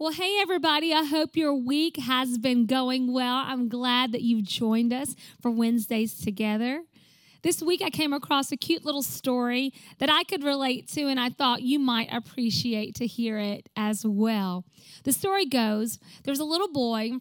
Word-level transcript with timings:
Well, 0.00 0.12
hey, 0.12 0.38
everybody. 0.40 0.94
I 0.94 1.04
hope 1.04 1.36
your 1.36 1.52
week 1.52 1.98
has 1.98 2.38
been 2.38 2.64
going 2.64 3.12
well. 3.12 3.34
I'm 3.34 3.68
glad 3.68 4.12
that 4.12 4.22
you've 4.22 4.44
joined 4.44 4.94
us 4.94 5.14
for 5.42 5.50
Wednesdays 5.50 6.18
together. 6.18 6.84
This 7.42 7.60
week, 7.60 7.82
I 7.84 7.90
came 7.90 8.14
across 8.14 8.50
a 8.50 8.56
cute 8.56 8.82
little 8.82 9.02
story 9.02 9.74
that 9.98 10.08
I 10.08 10.24
could 10.24 10.42
relate 10.42 10.88
to, 10.92 11.02
and 11.02 11.20
I 11.20 11.28
thought 11.28 11.60
you 11.60 11.78
might 11.78 12.10
appreciate 12.10 12.94
to 12.94 13.06
hear 13.06 13.36
it 13.36 13.68
as 13.76 14.06
well. 14.06 14.64
The 15.04 15.12
story 15.12 15.44
goes 15.44 15.98
there's 16.24 16.40
a 16.40 16.44
little 16.44 16.72
boy 16.72 17.18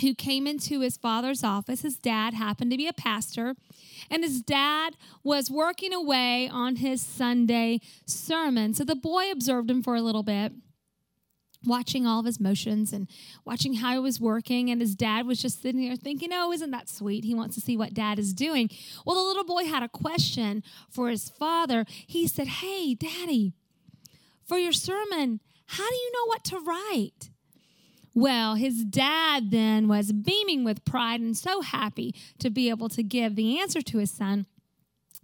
who 0.00 0.14
came 0.14 0.46
into 0.46 0.82
his 0.82 0.96
father's 0.96 1.42
office. 1.42 1.82
His 1.82 1.96
dad 1.96 2.34
happened 2.34 2.70
to 2.70 2.76
be 2.76 2.86
a 2.86 2.92
pastor, 2.92 3.56
and 4.12 4.22
his 4.22 4.42
dad 4.42 4.94
was 5.24 5.50
working 5.50 5.92
away 5.92 6.48
on 6.48 6.76
his 6.76 7.02
Sunday 7.02 7.80
sermon. 8.06 8.74
So 8.74 8.84
the 8.84 8.94
boy 8.94 9.32
observed 9.32 9.68
him 9.68 9.82
for 9.82 9.96
a 9.96 10.02
little 10.02 10.22
bit 10.22 10.52
watching 11.66 12.06
all 12.06 12.20
of 12.20 12.26
his 12.26 12.40
motions 12.40 12.92
and 12.92 13.08
watching 13.44 13.74
how 13.74 13.92
he 13.92 13.98
was 13.98 14.20
working. 14.20 14.70
And 14.70 14.80
his 14.80 14.94
dad 14.94 15.26
was 15.26 15.40
just 15.40 15.62
sitting 15.62 15.80
there 15.80 15.96
thinking, 15.96 16.30
oh, 16.32 16.52
isn't 16.52 16.70
that 16.70 16.88
sweet? 16.88 17.24
He 17.24 17.34
wants 17.34 17.54
to 17.56 17.60
see 17.60 17.76
what 17.76 17.94
dad 17.94 18.18
is 18.18 18.32
doing. 18.32 18.70
Well, 19.04 19.16
the 19.16 19.22
little 19.22 19.44
boy 19.44 19.64
had 19.64 19.82
a 19.82 19.88
question 19.88 20.62
for 20.90 21.08
his 21.08 21.28
father. 21.28 21.84
He 22.06 22.26
said, 22.26 22.46
Hey, 22.46 22.94
daddy, 22.94 23.52
for 24.44 24.58
your 24.58 24.72
sermon, 24.72 25.40
how 25.66 25.88
do 25.88 25.94
you 25.94 26.12
know 26.12 26.26
what 26.26 26.44
to 26.44 26.58
write? 26.58 27.30
Well, 28.14 28.54
his 28.54 28.82
dad 28.84 29.50
then 29.50 29.88
was 29.88 30.10
beaming 30.12 30.64
with 30.64 30.86
pride 30.86 31.20
and 31.20 31.36
so 31.36 31.60
happy 31.60 32.14
to 32.38 32.48
be 32.48 32.70
able 32.70 32.88
to 32.90 33.02
give 33.02 33.36
the 33.36 33.60
answer 33.60 33.82
to 33.82 33.98
his 33.98 34.10
son. 34.10 34.46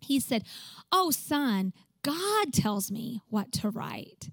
He 0.01 0.21
said, 0.21 0.45
Oh, 0.91 1.11
son, 1.11 1.73
God 2.03 2.53
tells 2.53 2.91
me 2.91 3.23
what 3.31 3.51
to 3.53 3.71
write. 3.71 4.29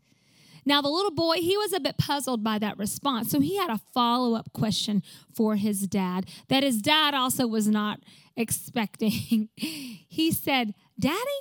Now, 0.69 0.83
the 0.83 0.89
little 0.89 1.09
boy, 1.09 1.37
he 1.37 1.57
was 1.57 1.73
a 1.73 1.79
bit 1.79 1.97
puzzled 1.97 2.43
by 2.43 2.59
that 2.59 2.77
response. 2.77 3.31
So 3.31 3.39
he 3.39 3.57
had 3.57 3.71
a 3.71 3.81
follow 3.91 4.35
up 4.35 4.53
question 4.53 5.01
for 5.33 5.55
his 5.55 5.87
dad 5.87 6.27
that 6.47 6.61
his 6.61 6.79
dad 6.79 7.15
also 7.15 7.47
was 7.47 7.67
not 7.67 8.01
expecting. 8.37 9.49
he 9.55 10.31
said, 10.31 10.75
Daddy, 10.99 11.39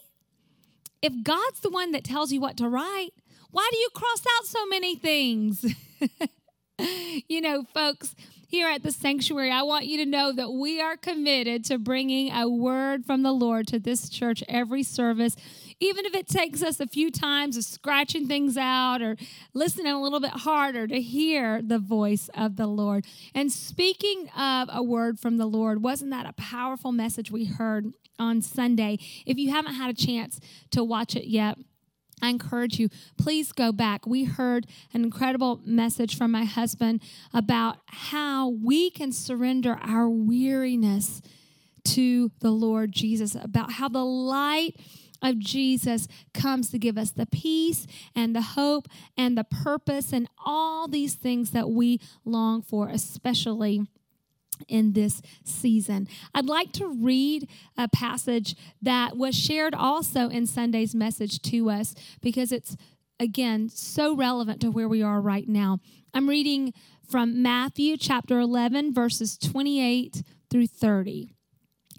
if 1.03 1.13
God's 1.23 1.61
the 1.61 1.69
one 1.69 1.93
that 1.93 2.05
tells 2.05 2.33
you 2.33 2.41
what 2.41 2.57
to 2.57 2.71
write, 2.71 3.11
why 3.51 3.69
do 3.71 3.77
you 3.77 3.91
cross 3.93 4.25
out 4.39 4.47
so 4.47 4.65
many 4.65 4.97
things? 4.97 5.75
you 7.29 7.43
know, 7.43 7.65
folks, 7.75 8.15
here 8.49 8.69
at 8.69 8.83
the 8.83 8.91
sanctuary, 8.91 9.53
I 9.53 9.63
want 9.63 9.87
you 9.87 9.99
to 9.99 10.07
know 10.07 10.33
that 10.33 10.51
we 10.51 10.81
are 10.81 10.97
committed 10.97 11.65
to 11.67 11.79
bringing 11.79 12.33
a 12.33 12.49
word 12.49 13.05
from 13.05 13.23
the 13.23 13.33
Lord 13.33 13.67
to 13.69 13.79
this 13.79 14.09
church 14.09 14.43
every 14.49 14.83
service 14.83 15.37
even 15.81 16.05
if 16.07 16.15
it 16.15 16.29
takes 16.29 16.63
us 16.63 16.81
a 16.81 16.87
few 16.87 17.11
times 17.11 17.57
of 17.57 17.65
scratching 17.65 18.27
things 18.27 18.57
out 18.57 19.01
or 19.01 19.17
listening 19.55 19.93
a 19.93 20.01
little 20.01 20.21
bit 20.21 20.31
harder 20.31 20.87
to 20.87 21.01
hear 21.01 21.63
the 21.63 21.79
voice 21.79 22.29
of 22.35 22.57
the 22.57 22.67
Lord. 22.67 23.07
And 23.35 23.53
speaking 23.53 24.29
of 24.37 24.69
a 24.73 24.83
word 24.83 25.21
from 25.21 25.37
the 25.37 25.47
Lord, 25.47 25.83
wasn't 25.83 26.11
that 26.11 26.27
a 26.27 26.33
powerful 26.33 26.93
message 26.93 27.31
we 27.31 27.45
heard 27.45 27.93
on 28.19 28.43
Sunday? 28.43 28.99
If 29.25 29.39
you 29.39 29.53
haven't 29.53 29.75
had 29.75 29.91
a 29.91 29.95
chance 29.95 30.41
to 30.73 30.83
watch 30.83 31.15
it 31.15 31.29
yet, 31.29 31.59
I 32.21 32.29
encourage 32.29 32.79
you, 32.79 32.89
please 33.17 33.53
go 33.53 33.73
back. 33.73 34.07
We 34.07 34.25
heard 34.25 34.67
an 34.93 35.05
incredible 35.05 35.61
message 35.65 36.17
from 36.17 36.31
my 36.31 36.45
husband 36.45 37.03
about 37.33 37.79
how 37.87 38.49
we 38.49 38.91
can 38.91 39.13
surrender 39.13 39.79
our 39.83 40.09
weariness 40.09 41.23
to 41.85 42.31
the 42.41 42.51
Lord 42.51 42.93
Jesus, 42.93 43.35
about 43.35 43.73
how 43.73 43.89
the 43.89 44.05
light 44.05 44.77
of 45.23 45.39
Jesus 45.39 46.07
comes 46.33 46.71
to 46.71 46.79
give 46.79 46.97
us 46.97 47.11
the 47.11 47.27
peace 47.27 47.87
and 48.15 48.37
the 48.37 48.43
hope 48.43 48.89
and 49.17 49.37
the 49.37 49.45
purpose 49.45 50.13
and 50.13 50.29
all 50.45 50.87
these 50.87 51.15
things 51.15 51.51
that 51.51 51.71
we 51.71 52.01
long 52.25 52.63
for, 52.63 52.89
especially 52.89 53.87
in 54.67 54.93
this 54.93 55.23
season. 55.45 56.09
I'd 56.35 56.47
like 56.47 56.73
to 56.73 56.89
read 56.89 57.49
a 57.77 57.89
passage 57.89 58.57
that 58.83 59.17
was 59.17 59.35
shared 59.35 59.75
also 59.75 60.29
in 60.29 60.47
Sunday's 60.47 60.95
message 60.95 61.41
to 61.43 61.71
us 61.71 61.95
because 62.21 62.53
it's, 62.53 62.77
again, 63.21 63.69
so 63.69 64.15
relevant 64.15 64.61
to 64.63 64.71
where 64.71 64.89
we 64.89 65.03
are 65.03 65.21
right 65.21 65.49
now. 65.49 65.79
I'm 66.15 66.29
reading 66.29 66.73
from 67.09 67.43
Matthew 67.43 67.97
chapter 67.97 68.39
11, 68.39 68.93
verses 68.93 69.39
28 69.39 70.23
through 70.51 70.67
30. 70.67 71.33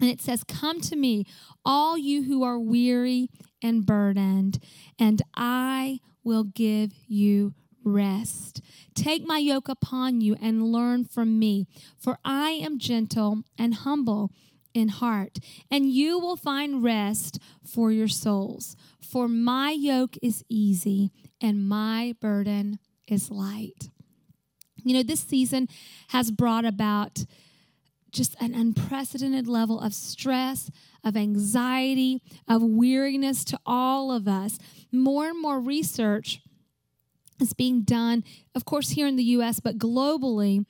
And 0.00 0.10
it 0.10 0.20
says, 0.20 0.44
Come 0.44 0.80
to 0.82 0.96
me, 0.96 1.26
all 1.64 1.98
you 1.98 2.24
who 2.24 2.42
are 2.42 2.58
weary 2.58 3.28
and 3.62 3.84
burdened, 3.84 4.62
and 4.98 5.20
I 5.34 6.00
will 6.24 6.44
give 6.44 6.92
you 7.06 7.54
rest. 7.84 8.62
Take 8.94 9.26
my 9.26 9.38
yoke 9.38 9.68
upon 9.68 10.20
you 10.20 10.36
and 10.40 10.72
learn 10.72 11.04
from 11.04 11.38
me, 11.38 11.66
for 11.98 12.18
I 12.24 12.50
am 12.50 12.78
gentle 12.78 13.42
and 13.58 13.74
humble 13.74 14.30
in 14.74 14.88
heart, 14.88 15.38
and 15.70 15.90
you 15.90 16.18
will 16.18 16.36
find 16.36 16.82
rest 16.82 17.38
for 17.64 17.90
your 17.90 18.08
souls. 18.08 18.76
For 19.00 19.28
my 19.28 19.72
yoke 19.72 20.16
is 20.22 20.44
easy 20.48 21.10
and 21.40 21.68
my 21.68 22.14
burden 22.20 22.78
is 23.08 23.30
light. 23.30 23.90
You 24.84 24.94
know, 24.94 25.02
this 25.02 25.20
season 25.20 25.68
has 26.08 26.30
brought 26.30 26.64
about 26.64 27.24
just 28.12 28.34
an 28.40 28.54
unprecedented 28.54 29.46
level 29.46 29.80
of 29.80 29.94
stress, 29.94 30.70
of 31.04 31.16
anxiety, 31.16 32.22
of 32.48 32.62
weariness 32.62 33.44
to 33.44 33.58
all 33.64 34.10
of 34.10 34.26
us. 34.26 34.58
More 34.92 35.28
and 35.28 35.40
more 35.40 35.60
research 35.60 36.40
is 37.40 37.52
being 37.52 37.82
done, 37.82 38.24
of 38.54 38.64
course, 38.64 38.90
here 38.90 39.06
in 39.06 39.16
the 39.16 39.24
US, 39.24 39.60
but 39.60 39.78
globally, 39.78 40.64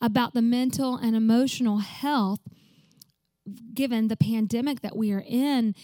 about 0.00 0.32
the 0.34 0.42
mental 0.42 0.96
and 0.96 1.14
emotional 1.14 1.78
health 1.78 2.40
given 3.74 4.08
the 4.08 4.16
pandemic 4.16 4.80
that 4.80 4.96
we 4.96 5.12
are 5.12 5.24
in 5.26 5.74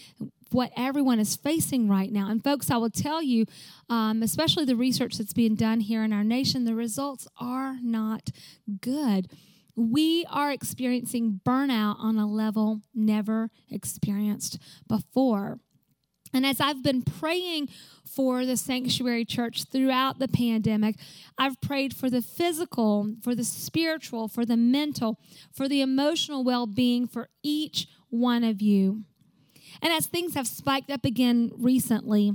what 0.51 0.71
everyone 0.77 1.19
is 1.19 1.35
facing 1.35 1.89
right 1.89 2.11
now. 2.11 2.29
And, 2.29 2.43
folks, 2.43 2.71
I 2.71 2.77
will 2.77 2.89
tell 2.89 3.21
you, 3.21 3.45
um, 3.89 4.23
especially 4.23 4.65
the 4.65 4.75
research 4.75 5.17
that's 5.17 5.33
being 5.33 5.55
done 5.55 5.81
here 5.81 6.03
in 6.03 6.13
our 6.13 6.23
nation, 6.23 6.63
the 6.63 6.75
results 6.75 7.27
are 7.37 7.77
not 7.81 8.29
good 8.81 9.27
we 9.77 10.25
are 10.31 10.51
experiencing 10.51 11.39
burnout 11.45 11.97
on 11.99 12.17
a 12.17 12.27
level 12.27 12.81
never 12.95 13.51
experienced 13.69 14.57
before. 14.87 15.59
And 16.33 16.45
as 16.45 16.59
I've 16.59 16.83
been 16.83 17.01
praying 17.01 17.69
for 18.03 18.45
the 18.45 18.57
sanctuary 18.57 19.25
church 19.25 19.65
throughout 19.65 20.19
the 20.19 20.27
pandemic, 20.27 20.95
I've 21.37 21.59
prayed 21.61 21.95
for 21.95 22.09
the 22.09 22.21
physical, 22.21 23.15
for 23.21 23.35
the 23.35 23.43
spiritual, 23.43 24.27
for 24.27 24.45
the 24.45 24.57
mental, 24.57 25.19
for 25.51 25.67
the 25.67 25.81
emotional 25.81 26.43
well 26.43 26.65
being 26.65 27.07
for 27.07 27.29
each 27.43 27.87
one 28.09 28.43
of 28.43 28.61
you. 28.61 29.03
And 29.81 29.93
as 29.93 30.07
things 30.07 30.33
have 30.35 30.47
spiked 30.47 30.89
up 30.89 31.05
again 31.05 31.51
recently, 31.57 32.33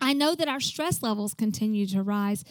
I 0.00 0.12
know 0.12 0.34
that 0.34 0.48
our 0.48 0.60
stress 0.60 1.02
levels 1.02 1.34
continue 1.34 1.86
to 1.88 2.02
rise. 2.02 2.44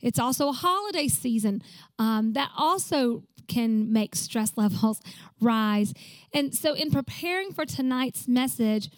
It's 0.00 0.18
also 0.18 0.48
a 0.48 0.52
holiday 0.52 1.08
season 1.08 1.62
um, 1.98 2.32
that 2.32 2.50
also 2.56 3.24
can 3.48 3.92
make 3.92 4.14
stress 4.14 4.52
levels 4.56 5.00
rise. 5.40 5.92
And 6.32 6.54
so, 6.54 6.74
in 6.74 6.90
preparing 6.90 7.52
for 7.52 7.64
tonight's 7.64 8.26
message, 8.28 8.90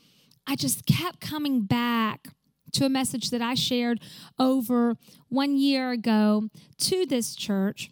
I 0.47 0.57
just 0.57 0.87
kept 0.87 1.21
coming 1.21 1.63
back 1.63 2.29
to 2.73 2.85
a 2.85 2.89
message 2.89 3.31
that 3.31 3.43
I 3.43 3.55
shared 3.55 4.01
over 4.39 4.97
one 5.29 5.57
year 5.57 5.91
ago 5.91 6.49
to 6.79 7.07
this 7.07 7.37
church. 7.37 7.91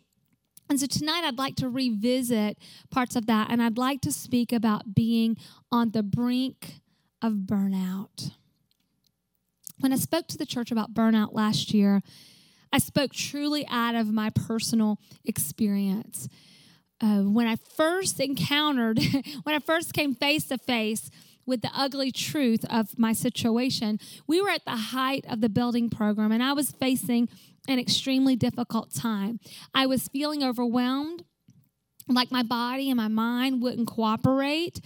And 0.68 0.78
so 0.78 0.86
tonight 0.86 1.24
I'd 1.24 1.38
like 1.38 1.56
to 1.56 1.68
revisit 1.68 2.56
parts 2.90 3.16
of 3.16 3.26
that 3.26 3.50
and 3.50 3.62
I'd 3.62 3.78
like 3.78 4.00
to 4.02 4.12
speak 4.12 4.52
about 4.52 4.94
being 4.94 5.36
on 5.70 5.90
the 5.90 6.02
brink 6.02 6.80
of 7.20 7.32
burnout. 7.46 8.30
When 9.80 9.92
I 9.92 9.96
spoke 9.96 10.28
to 10.28 10.38
the 10.38 10.46
church 10.46 10.70
about 10.70 10.94
burnout 10.94 11.32
last 11.32 11.74
year, 11.74 12.02
I 12.72 12.78
spoke 12.78 13.12
truly 13.12 13.66
out 13.68 13.96
of 13.96 14.12
my 14.12 14.30
personal 14.30 15.00
experience 15.24 16.28
uh, 17.00 17.22
when 17.22 17.46
I 17.46 17.56
first 17.56 18.20
encountered, 18.20 19.00
when 19.42 19.54
I 19.54 19.58
first 19.58 19.92
came 19.92 20.14
face 20.14 20.46
to 20.48 20.58
face 20.58 21.10
with 21.50 21.60
the 21.60 21.70
ugly 21.74 22.10
truth 22.10 22.64
of 22.70 22.98
my 22.98 23.12
situation, 23.12 23.98
we 24.26 24.40
were 24.40 24.48
at 24.48 24.64
the 24.64 24.76
height 24.76 25.26
of 25.28 25.42
the 25.42 25.50
building 25.50 25.90
program 25.90 26.32
and 26.32 26.42
I 26.42 26.54
was 26.54 26.70
facing 26.70 27.28
an 27.68 27.78
extremely 27.78 28.36
difficult 28.36 28.94
time. 28.94 29.38
I 29.74 29.84
was 29.84 30.08
feeling 30.08 30.42
overwhelmed, 30.42 31.24
like 32.08 32.30
my 32.30 32.42
body 32.42 32.88
and 32.88 32.96
my 32.96 33.08
mind 33.08 33.60
wouldn't 33.60 33.88
cooperate. 33.88 34.80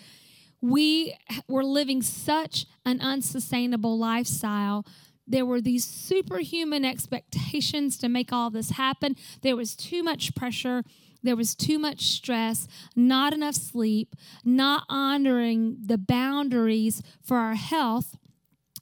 We 0.60 1.16
were 1.46 1.64
living 1.64 2.02
such 2.02 2.66
an 2.84 3.00
unsustainable 3.00 3.96
lifestyle 3.96 4.84
there 5.26 5.46
were 5.46 5.60
these 5.60 5.84
superhuman 5.84 6.84
expectations 6.84 7.96
to 7.98 8.08
make 8.08 8.32
all 8.32 8.50
this 8.50 8.70
happen. 8.70 9.16
There 9.42 9.56
was 9.56 9.74
too 9.74 10.02
much 10.02 10.34
pressure. 10.34 10.82
There 11.24 11.36
was 11.36 11.54
too 11.54 11.78
much 11.78 12.02
stress, 12.02 12.68
not 12.94 13.32
enough 13.32 13.56
sleep, 13.56 14.14
not 14.44 14.84
honoring 14.88 15.78
the 15.84 15.98
boundaries 15.98 17.02
for 17.22 17.38
our 17.38 17.54
health 17.54 18.16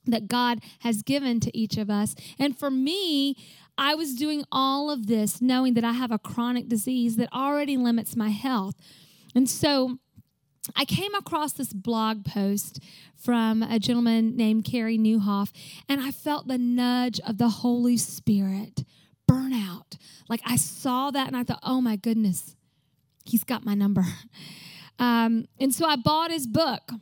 that 0.05 0.27
God 0.27 0.59
has 0.81 1.03
given 1.03 1.39
to 1.41 1.57
each 1.57 1.79
of 1.79 1.89
us. 1.89 2.15
And 2.39 2.59
for 2.59 2.71
me, 2.71 3.37
I 3.79 3.95
was 3.95 4.15
doing 4.15 4.45
all 4.51 4.91
of 4.91 5.07
this 5.07 5.41
knowing 5.41 5.75
that 5.75 5.85
I 5.85 5.93
have 5.93 6.11
a 6.11 6.19
chronic 6.19 6.69
disease 6.69 7.17
that 7.17 7.33
already 7.33 7.77
limits 7.77 8.17
my 8.17 8.31
health. 8.31 8.75
And 9.35 9.49
so 9.49 9.99
I 10.77 10.85
came 10.85 11.15
across 11.15 11.53
this 11.53 11.73
blog 11.73 12.25
post 12.25 12.81
from 13.17 13.63
a 13.63 13.79
gentleman 13.79 14.37
named 14.37 14.65
Carey 14.65 14.99
Nieuwhof, 14.99 15.53
and 15.89 16.01
I 16.01 16.11
felt 16.11 16.49
the 16.49 16.59
nudge 16.59 17.21
of 17.21 17.39
the 17.39 17.49
Holy 17.49 17.97
Spirit 17.97 18.85
burnout. 19.33 19.97
Like 20.29 20.41
I 20.45 20.57
saw 20.57 21.11
that 21.11 21.27
and 21.27 21.37
I 21.37 21.45
thought, 21.45 21.61
oh 21.63 21.81
my 21.81 21.97
goodness, 21.97 22.57
he's 23.25 23.45
got 23.45 23.65
my 23.65 23.75
number. 23.75 24.05
Um, 24.99 25.47
and 25.59 25.75
so 25.75 25.87
I 25.87 25.97
bought 25.97 26.31
his 26.31 26.47
book 26.47 26.93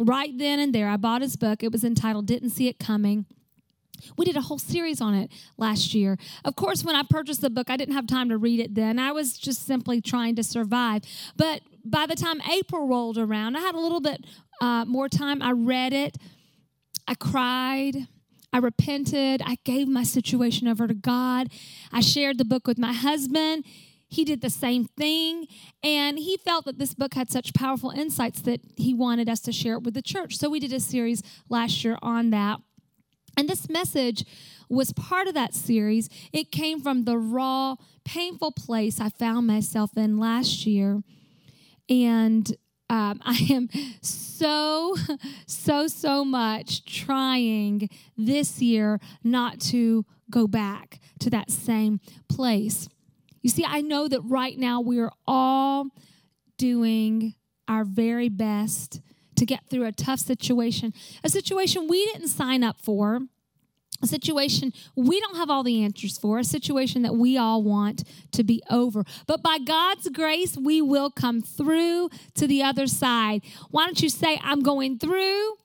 right 0.00 0.36
then 0.36 0.58
and 0.58 0.74
there. 0.74 0.88
I 0.88 0.96
bought 0.96 1.22
his 1.22 1.36
book. 1.36 1.62
It 1.62 1.70
was 1.70 1.84
entitled 1.84 2.26
Didn't 2.26 2.50
See 2.50 2.66
It 2.66 2.80
Coming. 2.80 3.26
We 4.16 4.24
did 4.24 4.36
a 4.36 4.40
whole 4.40 4.58
series 4.58 5.00
on 5.00 5.14
it 5.14 5.30
last 5.56 5.94
year. 5.94 6.18
Of 6.44 6.56
course, 6.56 6.82
when 6.82 6.96
I 6.96 7.02
purchased 7.08 7.42
the 7.42 7.50
book, 7.50 7.70
I 7.70 7.76
didn't 7.76 7.94
have 7.94 8.06
time 8.08 8.28
to 8.30 8.38
read 8.38 8.58
it 8.58 8.74
then. 8.74 8.98
I 8.98 9.12
was 9.12 9.38
just 9.38 9.66
simply 9.66 10.00
trying 10.00 10.34
to 10.36 10.42
survive. 10.42 11.02
But 11.36 11.60
by 11.84 12.06
the 12.06 12.16
time 12.16 12.40
April 12.50 12.88
rolled 12.88 13.18
around, 13.18 13.56
I 13.56 13.60
had 13.60 13.74
a 13.74 13.80
little 13.80 14.00
bit 14.00 14.24
uh, 14.60 14.84
more 14.86 15.08
time. 15.08 15.40
I 15.40 15.52
read 15.52 15.92
it. 15.92 16.16
I 17.06 17.14
cried. 17.14 18.08
I 18.54 18.58
repented. 18.58 19.42
I 19.44 19.58
gave 19.64 19.88
my 19.88 20.04
situation 20.04 20.68
over 20.68 20.86
to 20.86 20.94
God. 20.94 21.50
I 21.90 22.00
shared 22.00 22.38
the 22.38 22.44
book 22.44 22.68
with 22.68 22.78
my 22.78 22.92
husband. 22.92 23.64
He 24.08 24.24
did 24.24 24.42
the 24.42 24.48
same 24.48 24.84
thing. 24.84 25.48
And 25.82 26.20
he 26.20 26.36
felt 26.36 26.64
that 26.66 26.78
this 26.78 26.94
book 26.94 27.14
had 27.14 27.32
such 27.32 27.52
powerful 27.52 27.90
insights 27.90 28.40
that 28.42 28.60
he 28.76 28.94
wanted 28.94 29.28
us 29.28 29.40
to 29.40 29.52
share 29.52 29.74
it 29.74 29.82
with 29.82 29.94
the 29.94 30.02
church. 30.02 30.36
So 30.36 30.48
we 30.48 30.60
did 30.60 30.72
a 30.72 30.78
series 30.78 31.20
last 31.48 31.84
year 31.84 31.98
on 32.00 32.30
that. 32.30 32.60
And 33.36 33.48
this 33.48 33.68
message 33.68 34.24
was 34.68 34.92
part 34.92 35.26
of 35.26 35.34
that 35.34 35.52
series. 35.52 36.08
It 36.32 36.52
came 36.52 36.80
from 36.80 37.06
the 37.06 37.18
raw, 37.18 37.74
painful 38.04 38.52
place 38.52 39.00
I 39.00 39.08
found 39.08 39.48
myself 39.48 39.96
in 39.96 40.16
last 40.16 40.64
year. 40.64 41.02
And 41.90 42.56
um, 42.94 43.20
I 43.24 43.46
am 43.50 43.68
so, 44.00 44.96
so, 45.46 45.86
so 45.88 46.24
much 46.24 46.84
trying 46.84 47.88
this 48.16 48.62
year 48.62 49.00
not 49.22 49.60
to 49.60 50.04
go 50.30 50.46
back 50.46 51.00
to 51.20 51.30
that 51.30 51.50
same 51.50 52.00
place. 52.28 52.88
You 53.42 53.50
see, 53.50 53.64
I 53.66 53.80
know 53.80 54.08
that 54.08 54.20
right 54.22 54.58
now 54.58 54.80
we 54.80 54.98
are 55.00 55.12
all 55.26 55.88
doing 56.56 57.34
our 57.68 57.84
very 57.84 58.28
best 58.28 59.00
to 59.36 59.44
get 59.44 59.68
through 59.68 59.84
a 59.84 59.92
tough 59.92 60.20
situation, 60.20 60.94
a 61.24 61.28
situation 61.28 61.88
we 61.88 62.04
didn't 62.06 62.28
sign 62.28 62.62
up 62.62 62.80
for, 62.80 63.20
a 64.02 64.06
situation 64.06 64.72
we 64.96 65.20
don't 65.20 65.36
have 65.36 65.50
all 65.50 65.62
the 65.62 65.82
answers 65.82 66.18
for, 66.18 66.38
a 66.38 66.44
situation 66.44 67.02
that 67.02 67.14
we 67.14 67.36
all 67.36 67.62
want 67.62 68.04
to 68.32 68.44
be 68.44 68.62
over. 68.70 69.04
But 69.26 69.42
by 69.42 69.58
God's 69.58 70.08
grace, 70.08 70.56
we 70.56 70.82
will 70.82 71.10
come 71.10 71.40
through 71.40 72.10
to 72.34 72.46
the 72.46 72.62
other 72.62 72.86
side. 72.86 73.42
Why 73.70 73.86
don't 73.86 74.02
you 74.02 74.08
say, 74.08 74.38
I'm 74.42 74.60
going 74.60 74.98
through? 74.98 75.56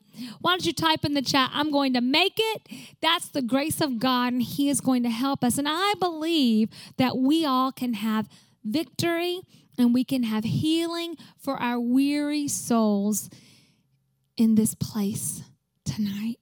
Why 0.41 0.51
don't 0.51 0.65
you 0.65 0.73
type 0.73 1.05
in 1.05 1.13
the 1.13 1.21
chat, 1.21 1.51
I'm 1.53 1.71
going 1.71 1.93
to 1.93 2.01
make 2.01 2.35
it? 2.37 2.61
That's 3.01 3.29
the 3.29 3.41
grace 3.41 3.81
of 3.81 3.99
God, 3.99 4.33
and 4.33 4.41
He 4.41 4.69
is 4.69 4.81
going 4.81 5.03
to 5.03 5.09
help 5.09 5.43
us. 5.43 5.57
And 5.57 5.67
I 5.69 5.93
believe 5.99 6.69
that 6.97 7.17
we 7.17 7.45
all 7.45 7.71
can 7.71 7.93
have 7.93 8.27
victory 8.63 9.41
and 9.77 9.93
we 9.93 10.03
can 10.03 10.23
have 10.23 10.43
healing 10.43 11.15
for 11.37 11.55
our 11.57 11.79
weary 11.79 12.47
souls 12.47 13.29
in 14.35 14.55
this 14.55 14.75
place 14.75 15.41
tonight. 15.85 16.37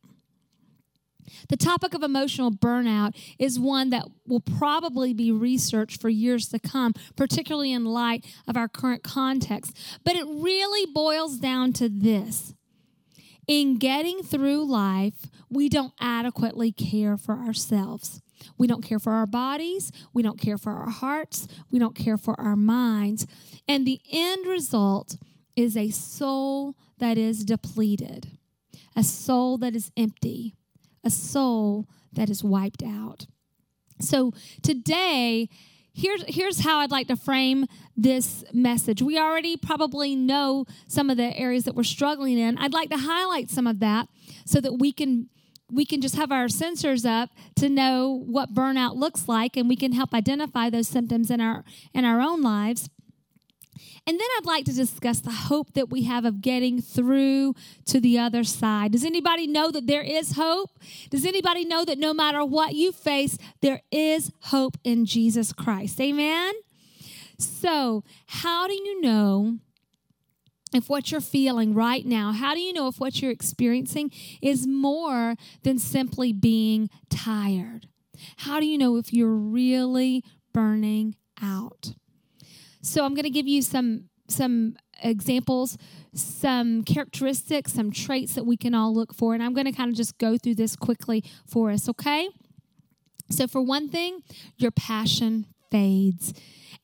The 1.49 1.57
topic 1.57 1.93
of 1.93 2.03
emotional 2.03 2.51
burnout 2.51 3.15
is 3.39 3.59
one 3.59 3.89
that 3.91 4.05
will 4.25 4.39
probably 4.39 5.13
be 5.13 5.31
researched 5.31 6.01
for 6.01 6.09
years 6.09 6.47
to 6.49 6.59
come, 6.59 6.93
particularly 7.15 7.71
in 7.71 7.85
light 7.85 8.25
of 8.47 8.57
our 8.57 8.67
current 8.67 9.03
context. 9.03 9.77
But 10.03 10.15
it 10.15 10.25
really 10.27 10.91
boils 10.91 11.37
down 11.37 11.73
to 11.73 11.89
this 11.89 12.53
in 13.47 13.77
getting 13.77 14.21
through 14.23 14.65
life, 14.65 15.29
we 15.49 15.69
don't 15.69 15.93
adequately 15.99 16.71
care 16.71 17.17
for 17.17 17.35
ourselves. 17.35 18.21
We 18.57 18.67
don't 18.67 18.83
care 18.83 18.99
for 18.99 19.13
our 19.13 19.25
bodies. 19.25 19.91
We 20.13 20.21
don't 20.21 20.39
care 20.39 20.57
for 20.57 20.73
our 20.73 20.89
hearts. 20.89 21.47
We 21.71 21.79
don't 21.79 21.95
care 21.95 22.17
for 22.17 22.39
our 22.39 22.55
minds. 22.57 23.25
And 23.67 23.87
the 23.87 24.01
end 24.11 24.45
result 24.45 25.15
is 25.55 25.75
a 25.75 25.89
soul 25.89 26.75
that 26.99 27.17
is 27.17 27.43
depleted, 27.45 28.37
a 28.95 29.03
soul 29.03 29.57
that 29.59 29.75
is 29.75 29.91
empty, 29.97 30.55
a 31.03 31.09
soul 31.09 31.87
that 32.13 32.29
is 32.29 32.43
wiped 32.43 32.83
out. 32.83 33.27
So 33.99 34.33
today, 34.61 35.49
here's 35.93 36.23
here's 36.27 36.59
how 36.61 36.79
I'd 36.79 36.91
like 36.91 37.07
to 37.07 37.15
frame 37.15 37.65
this 37.95 38.43
message. 38.53 39.01
We 39.01 39.17
already 39.17 39.57
probably 39.57 40.15
know 40.15 40.65
some 40.87 41.09
of 41.09 41.17
the 41.17 41.35
areas 41.37 41.63
that 41.63 41.75
we're 41.75 41.83
struggling 41.83 42.37
in. 42.37 42.57
I'd 42.57 42.73
like 42.73 42.89
to 42.89 42.97
highlight 42.97 43.49
some 43.49 43.67
of 43.67 43.79
that 43.79 44.07
so 44.45 44.61
that 44.61 44.73
we 44.73 44.91
can 44.91 45.29
we 45.71 45.85
can 45.85 45.99
just 45.99 46.15
have 46.15 46.31
our 46.31 46.45
sensors 46.45 47.05
up 47.05 47.29
to 47.55 47.67
know 47.67 48.23
what 48.25 48.53
burnout 48.53 48.95
looks 48.95 49.27
like 49.27 49.57
and 49.57 49.67
we 49.67 49.75
can 49.75 49.91
help 49.91 50.13
identify 50.13 50.69
those 50.69 50.87
symptoms 50.87 51.29
in 51.29 51.41
our 51.41 51.63
in 51.93 52.05
our 52.05 52.21
own 52.21 52.41
lives. 52.41 52.89
And 54.07 54.17
then 54.17 54.27
I'd 54.37 54.45
like 54.45 54.63
to 54.65 54.73
discuss 54.73 55.19
the 55.19 55.31
hope 55.31 55.73
that 55.73 55.89
we 55.89 56.03
have 56.03 56.23
of 56.23 56.41
getting 56.41 56.81
through 56.81 57.55
to 57.87 57.99
the 57.99 58.17
other 58.17 58.45
side. 58.45 58.93
Does 58.93 59.03
anybody 59.03 59.47
know 59.47 59.69
that 59.69 59.85
there 59.85 60.01
is 60.01 60.31
hope? 60.31 60.69
Does 61.09 61.25
anybody 61.25 61.65
know 61.65 61.83
that 61.83 61.97
no 61.97 62.13
matter 62.13 62.45
what 62.45 62.73
you 62.73 62.93
face, 62.93 63.37
there 63.61 63.81
is 63.91 64.31
hope 64.43 64.77
in 64.85 65.05
Jesus 65.05 65.51
Christ? 65.51 65.99
Amen? 65.99 66.53
So, 67.37 68.05
how 68.27 68.67
do 68.67 68.73
you 68.73 69.01
know 69.01 69.59
if 70.73 70.89
what 70.89 71.11
you're 71.11 71.21
feeling 71.21 71.73
right 71.73 72.05
now, 72.05 72.31
how 72.31 72.53
do 72.53 72.61
you 72.61 72.73
know 72.73 72.87
if 72.87 72.99
what 72.99 73.21
you're 73.21 73.31
experiencing 73.31 74.11
is 74.41 74.67
more 74.67 75.35
than 75.63 75.79
simply 75.79 76.33
being 76.33 76.89
tired? 77.09 77.87
How 78.37 78.59
do 78.59 78.65
you 78.65 78.77
know 78.77 78.97
if 78.97 79.13
you're 79.13 79.35
really 79.35 80.23
burning 80.53 81.15
out? 81.41 81.93
So 82.87 83.03
I'm 83.03 83.13
going 83.13 83.23
to 83.23 83.29
give 83.29 83.47
you 83.47 83.61
some 83.61 84.05
some 84.29 84.75
examples, 85.03 85.77
some 86.13 86.83
characteristics, 86.83 87.73
some 87.73 87.91
traits 87.91 88.35
that 88.35 88.45
we 88.45 88.57
can 88.57 88.73
all 88.73 88.93
look 88.93 89.13
for, 89.13 89.33
and 89.33 89.41
I'm 89.41 89.53
going 89.53 89.65
to 89.65 89.71
kind 89.71 89.89
of 89.89 89.95
just 89.95 90.17
go 90.17 90.37
through 90.37 90.55
this 90.55 90.75
quickly 90.75 91.23
for 91.45 91.71
us, 91.71 91.87
okay? 91.87 92.29
So 93.29 93.47
for 93.47 93.61
one 93.61 93.87
thing, 93.87 94.21
your 94.57 94.71
passion 94.71 95.45
fades. 95.71 96.33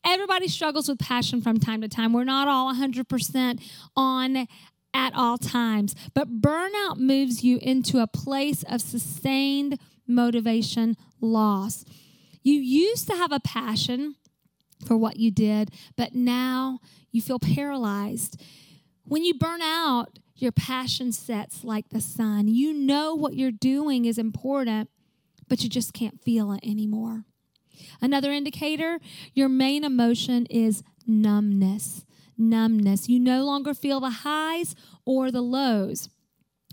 Everybody 0.06 0.48
struggles 0.48 0.88
with 0.88 1.00
passion 1.00 1.42
from 1.42 1.60
time 1.60 1.82
to 1.82 1.90
time. 1.90 2.14
We're 2.14 2.24
not 2.24 2.48
all 2.48 2.74
100% 2.74 3.62
on 3.96 4.48
at 4.94 5.14
all 5.16 5.38
times, 5.38 5.96
but 6.14 6.42
burnout 6.42 6.98
moves 6.98 7.44
you 7.44 7.60
into 7.62 8.00
a 8.00 8.08
place 8.08 8.64
of 8.64 8.82
sustained 8.82 9.80
motivation 10.08 10.96
loss. 11.20 11.84
You 12.42 12.56
used 12.56 13.08
to 13.08 13.16
have 13.16 13.32
a 13.32 13.40
passion 13.40 14.16
for 14.84 14.98
what 14.98 15.18
you 15.18 15.32
did, 15.32 15.72
but 15.96 16.14
now 16.14 16.80
you 17.12 17.22
feel 17.22 17.40
paralyzed. 17.40 18.42
When 19.06 19.24
you 19.24 19.34
burn 19.34 19.62
out, 19.62 20.20
your 20.36 20.52
passion 20.52 21.12
sets 21.12 21.64
like 21.64 21.90
the 21.90 22.02
sun. 22.02 22.48
You 22.48 22.74
know 22.74 23.16
what 23.16 23.36
you're 23.36 23.52
doing 23.52 24.06
is 24.06 24.18
important, 24.18 24.90
but 25.48 25.64
you 25.64 25.70
just 25.70 25.94
can't 25.94 26.22
feel 26.22 26.52
it 26.52 26.62
anymore. 26.64 27.26
Another 28.02 28.32
indicator 28.32 29.00
your 29.34 29.50
main 29.50 29.84
emotion 29.84 30.46
is 30.48 30.84
numbness. 31.06 32.06
Numbness. 32.38 33.08
You 33.08 33.20
no 33.20 33.44
longer 33.46 33.74
feel 33.74 34.00
the 34.00 34.10
highs 34.10 34.76
or 35.06 35.32
the 35.32 35.42
lows. 35.42 36.10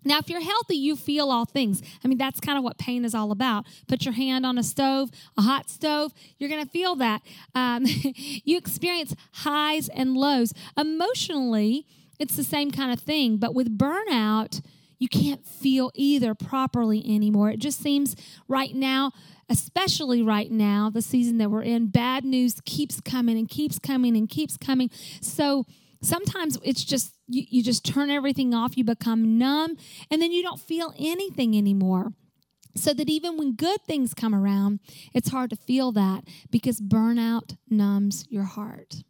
Now, 0.05 0.19
if 0.19 0.29
you're 0.29 0.43
healthy, 0.43 0.77
you 0.77 0.97
feel 0.97 1.31
all 1.31 1.45
things. 1.45 1.83
I 2.05 2.09
mean, 2.09 2.19
that's 2.19 2.41
kind 2.41 2.57
of 2.57 2.65
what 2.65 2.79
pain 2.79 3.05
is 3.05 3.15
all 3.15 3.33
about. 3.33 3.67
Put 3.87 4.05
your 4.05 4.15
hand 4.15 4.47
on 4.47 4.59
a 4.59 4.63
stove, 4.63 5.11
a 5.37 5.43
hot 5.43 5.69
stove, 5.69 6.13
you're 6.39 6.51
going 6.51 6.65
to 6.65 6.71
feel 6.71 6.97
that. 6.97 7.23
Um, 7.55 7.85
you 8.15 8.57
experience 8.57 9.15
highs 9.33 9.89
and 9.89 10.17
lows. 10.17 10.53
Emotionally, 10.77 11.87
it's 12.19 12.37
the 12.37 12.45
same 12.45 12.71
kind 12.71 12.93
of 12.93 13.01
thing, 13.01 13.37
but 13.39 13.55
with 13.55 13.79
burnout, 13.79 14.61
you 14.99 15.09
can't 15.09 15.45
feel 15.47 15.91
either 15.95 16.35
properly 16.35 17.03
anymore. 17.07 17.51
It 17.51 17.59
just 17.59 17.81
seems 17.81 18.15
right 18.47 18.75
now, 18.75 19.13
especially 19.49 20.23
right 20.23 20.51
now, 20.51 20.91
the 20.91 21.01
season 21.01 21.39
that 21.39 21.51
we're 21.51 21.63
in, 21.63 21.87
bad 21.87 22.25
news 22.25 22.61
keeps 22.67 23.01
coming 23.01 23.39
and 23.39 23.49
keeps 23.49 23.79
coming 23.79 24.15
and 24.17 24.29
keeps 24.29 24.59
coming. 24.59 24.91
So, 25.23 25.65
sometimes 26.03 26.59
it's 26.63 26.85
just 26.85 27.15
you, 27.27 27.45
you 27.49 27.63
just 27.63 27.85
turn 27.85 28.11
everything 28.11 28.55
off 28.55 28.77
you 28.77 28.85
become 28.85 29.39
numb 29.39 29.77
and 30.11 30.21
then 30.21 30.33
you 30.33 30.43
don't 30.43 30.61
feel 30.61 30.95
anything 30.99 31.57
anymore. 31.57 32.13
So 32.77 32.95
that 32.95 33.09
even 33.09 33.37
when 33.37 33.57
good 33.57 33.83
things 33.85 34.15
come 34.15 34.35
around 34.35 34.81
it's 35.13 35.31
hard 35.31 35.51
to 35.51 35.57
feel 35.57 35.93
that 35.93 36.25
because 36.51 36.81
burnout 36.81 37.57
numbs 37.69 38.25
your 38.29 38.45
heart. 38.45 39.03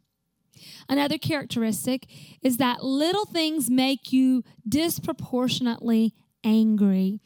Another 0.89 1.17
characteristic 1.17 2.07
is 2.41 2.57
that 2.57 2.83
little 2.83 3.25
things 3.25 3.69
make 3.69 4.11
you 4.11 4.43
disproportionately 4.67 6.13
angry 6.43 7.19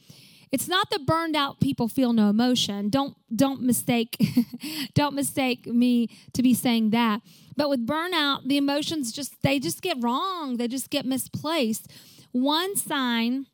It's 0.55 0.69
not 0.69 0.89
that 0.91 1.05
burned 1.05 1.35
out 1.35 1.59
people 1.59 1.89
feel 1.89 2.13
no 2.13 2.29
emotion. 2.29 2.89
Don't 2.89 3.17
don't 3.35 3.61
mistake 3.61 4.15
don't 4.93 5.13
mistake 5.13 5.67
me 5.67 6.07
to 6.31 6.41
be 6.41 6.53
saying 6.53 6.91
that. 6.91 7.21
But 7.57 7.69
with 7.69 7.85
burnout, 7.85 8.47
the 8.47 8.55
emotions 8.55 9.11
just 9.11 9.41
they 9.41 9.59
just 9.59 9.81
get 9.81 9.97
wrong. 9.99 10.55
They 10.55 10.69
just 10.69 10.89
get 10.89 11.05
misplaced. 11.05 11.91
One 12.31 12.77
sign 12.77 13.47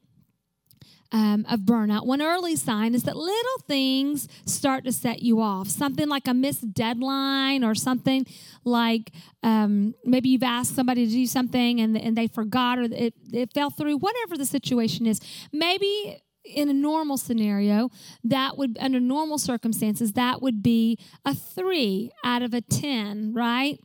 um, 1.11 1.43
of 1.49 1.61
burnout, 1.61 2.05
one 2.05 2.21
early 2.21 2.55
sign 2.55 2.93
is 2.93 3.01
that 3.03 3.17
little 3.17 3.59
things 3.67 4.27
start 4.45 4.85
to 4.85 4.91
set 4.91 5.23
you 5.23 5.41
off. 5.41 5.69
Something 5.69 6.07
like 6.07 6.27
a 6.27 6.35
missed 6.35 6.71
deadline, 6.71 7.63
or 7.63 7.73
something 7.73 8.27
like 8.63 9.11
um, 9.41 9.95
maybe 10.05 10.29
you've 10.29 10.43
asked 10.43 10.75
somebody 10.75 11.07
to 11.07 11.11
do 11.11 11.25
something 11.25 11.81
and, 11.81 11.97
and 11.97 12.15
they 12.15 12.27
forgot 12.27 12.77
or 12.77 12.83
it, 12.83 13.15
it 13.33 13.51
fell 13.55 13.71
through, 13.71 13.97
whatever 13.97 14.37
the 14.37 14.45
situation 14.45 15.07
is. 15.07 15.19
Maybe 15.51 16.21
in 16.43 16.69
a 16.69 16.73
normal 16.73 17.17
scenario, 17.17 17.89
that 18.23 18.57
would, 18.57 18.77
under 18.79 18.99
normal 18.99 19.37
circumstances, 19.37 20.13
that 20.13 20.41
would 20.41 20.63
be 20.63 20.97
a 21.25 21.33
three 21.33 22.11
out 22.23 22.41
of 22.41 22.53
a 22.53 22.61
10, 22.61 23.33
right? 23.33 23.79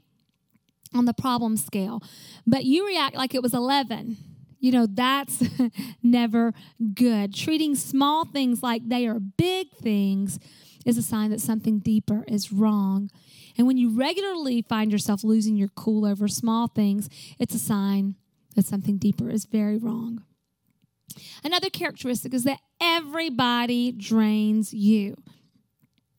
On 0.94 1.04
the 1.04 1.14
problem 1.14 1.56
scale. 1.56 2.02
But 2.46 2.64
you 2.64 2.86
react 2.86 3.16
like 3.16 3.34
it 3.34 3.42
was 3.42 3.54
11. 3.54 4.16
You 4.58 4.72
know, 4.72 4.86
that's 4.86 5.44
never 6.02 6.54
good. 6.94 7.34
Treating 7.34 7.74
small 7.74 8.24
things 8.24 8.62
like 8.62 8.88
they 8.88 9.06
are 9.06 9.20
big 9.20 9.70
things 9.70 10.38
is 10.84 10.96
a 10.96 11.02
sign 11.02 11.30
that 11.30 11.40
something 11.40 11.80
deeper 11.80 12.24
is 12.26 12.52
wrong. 12.52 13.10
And 13.58 13.66
when 13.66 13.76
you 13.76 13.90
regularly 13.90 14.62
find 14.62 14.92
yourself 14.92 15.24
losing 15.24 15.56
your 15.56 15.68
cool 15.68 16.06
over 16.06 16.28
small 16.28 16.68
things, 16.68 17.08
it's 17.38 17.54
a 17.54 17.58
sign 17.58 18.14
that 18.54 18.66
something 18.66 18.96
deeper 18.96 19.28
is 19.28 19.44
very 19.44 19.76
wrong. 19.76 20.22
Another 21.44 21.70
characteristic 21.70 22.34
is 22.34 22.44
that 22.44 22.58
everybody 22.80 23.92
drains 23.92 24.72
you. 24.72 25.16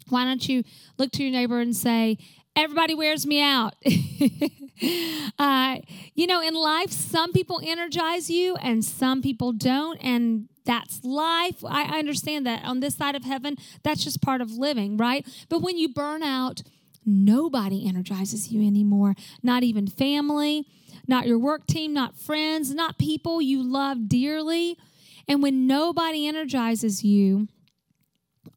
Why 0.10 0.24
don't 0.24 0.48
you 0.48 0.64
look 0.98 1.12
to 1.14 1.24
your 1.24 1.32
neighbor 1.32 1.60
and 1.60 1.76
say, 1.76 2.18
Everybody 2.56 2.96
wears 2.96 3.28
me 3.28 3.40
out. 3.40 3.76
uh, 5.40 5.78
you 6.16 6.26
know, 6.26 6.42
in 6.42 6.56
life, 6.56 6.90
some 6.90 7.32
people 7.32 7.62
energize 7.64 8.32
you 8.32 8.56
and 8.56 8.84
some 8.84 9.22
people 9.22 9.52
don't. 9.52 9.98
And 9.98 10.50
that's 10.66 11.04
life. 11.04 11.64
I 11.64 12.00
understand 12.00 12.48
that 12.48 12.64
on 12.64 12.80
this 12.80 12.96
side 12.96 13.16
of 13.16 13.24
heaven, 13.24 13.58
that's 13.84 14.04
just 14.04 14.24
part 14.24 14.42
of 14.42 14.52
living, 14.52 14.98
right? 14.98 15.24
But 15.50 15.62
when 15.62 15.78
you 15.78 15.90
burn 15.94 16.24
out, 16.24 16.64
nobody 17.06 17.88
energizes 17.88 18.52
you 18.52 18.66
anymore, 18.66 19.14
not 19.44 19.62
even 19.62 19.86
family, 19.86 20.66
not 21.08 21.28
your 21.28 21.40
work 21.40 21.68
team, 21.68 21.94
not 21.94 22.18
friends, 22.18 22.74
not 22.74 22.98
people 22.98 23.42
you 23.42 23.64
love 23.64 24.10
dearly. 24.10 24.78
And 25.28 25.44
when 25.44 25.68
nobody 25.68 26.28
energizes 26.28 27.04
you, 27.04 27.48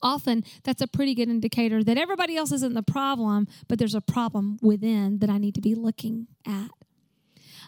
often 0.02 0.44
that's 0.64 0.82
a 0.82 0.86
pretty 0.86 1.14
good 1.14 1.28
indicator 1.28 1.82
that 1.82 1.98
everybody 1.98 2.36
else 2.36 2.52
isn't 2.52 2.74
the 2.74 2.82
problem, 2.82 3.48
but 3.68 3.78
there's 3.78 3.94
a 3.94 4.00
problem 4.00 4.58
within 4.62 5.18
that 5.18 5.30
I 5.30 5.38
need 5.38 5.54
to 5.56 5.60
be 5.60 5.74
looking 5.74 6.28
at. 6.46 6.70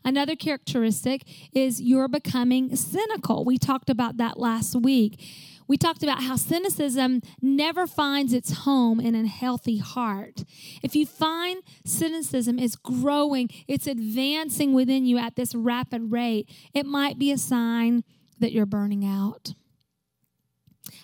Another 0.04 0.34
characteristic 0.34 1.22
is 1.54 1.80
you're 1.80 2.08
becoming 2.08 2.74
cynical. 2.74 3.44
We 3.44 3.56
talked 3.56 3.88
about 3.88 4.16
that 4.16 4.38
last 4.38 4.74
week. 4.74 5.20
We 5.68 5.76
talked 5.76 6.02
about 6.02 6.24
how 6.24 6.36
cynicism 6.36 7.22
never 7.40 7.86
finds 7.86 8.32
its 8.32 8.52
home 8.52 9.00
in 9.00 9.14
a 9.14 9.26
healthy 9.26 9.78
heart. 9.78 10.44
If 10.82 10.96
you 10.96 11.06
find 11.06 11.62
cynicism 11.84 12.58
is 12.58 12.74
growing, 12.74 13.48
it's 13.68 13.86
advancing 13.86 14.72
within 14.72 15.06
you 15.06 15.18
at 15.18 15.36
this 15.36 15.54
rapid 15.54 16.10
rate, 16.10 16.50
it 16.74 16.84
might 16.84 17.18
be 17.18 17.30
a 17.30 17.38
sign 17.38 18.02
that 18.38 18.52
you're 18.52 18.66
burning 18.66 19.04
out. 19.04 19.54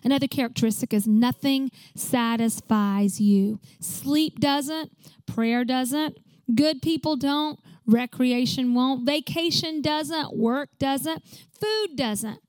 Another 0.05 0.27
characteristic 0.27 0.93
is 0.93 1.07
nothing 1.07 1.71
satisfies 1.95 3.21
you. 3.21 3.61
Sleep 3.81 4.39
doesn't, 4.41 4.93
prayer 5.27 5.65
doesn't, 5.65 6.19
good 6.55 6.83
people 6.83 7.17
don't, 7.17 7.59
recreation 7.87 8.75
won't, 8.75 9.07
vacation 9.07 9.81
doesn't, 9.81 10.37
work 10.37 10.71
doesn't, 10.79 11.23
food 11.61 11.97
doesn't. 11.97 12.41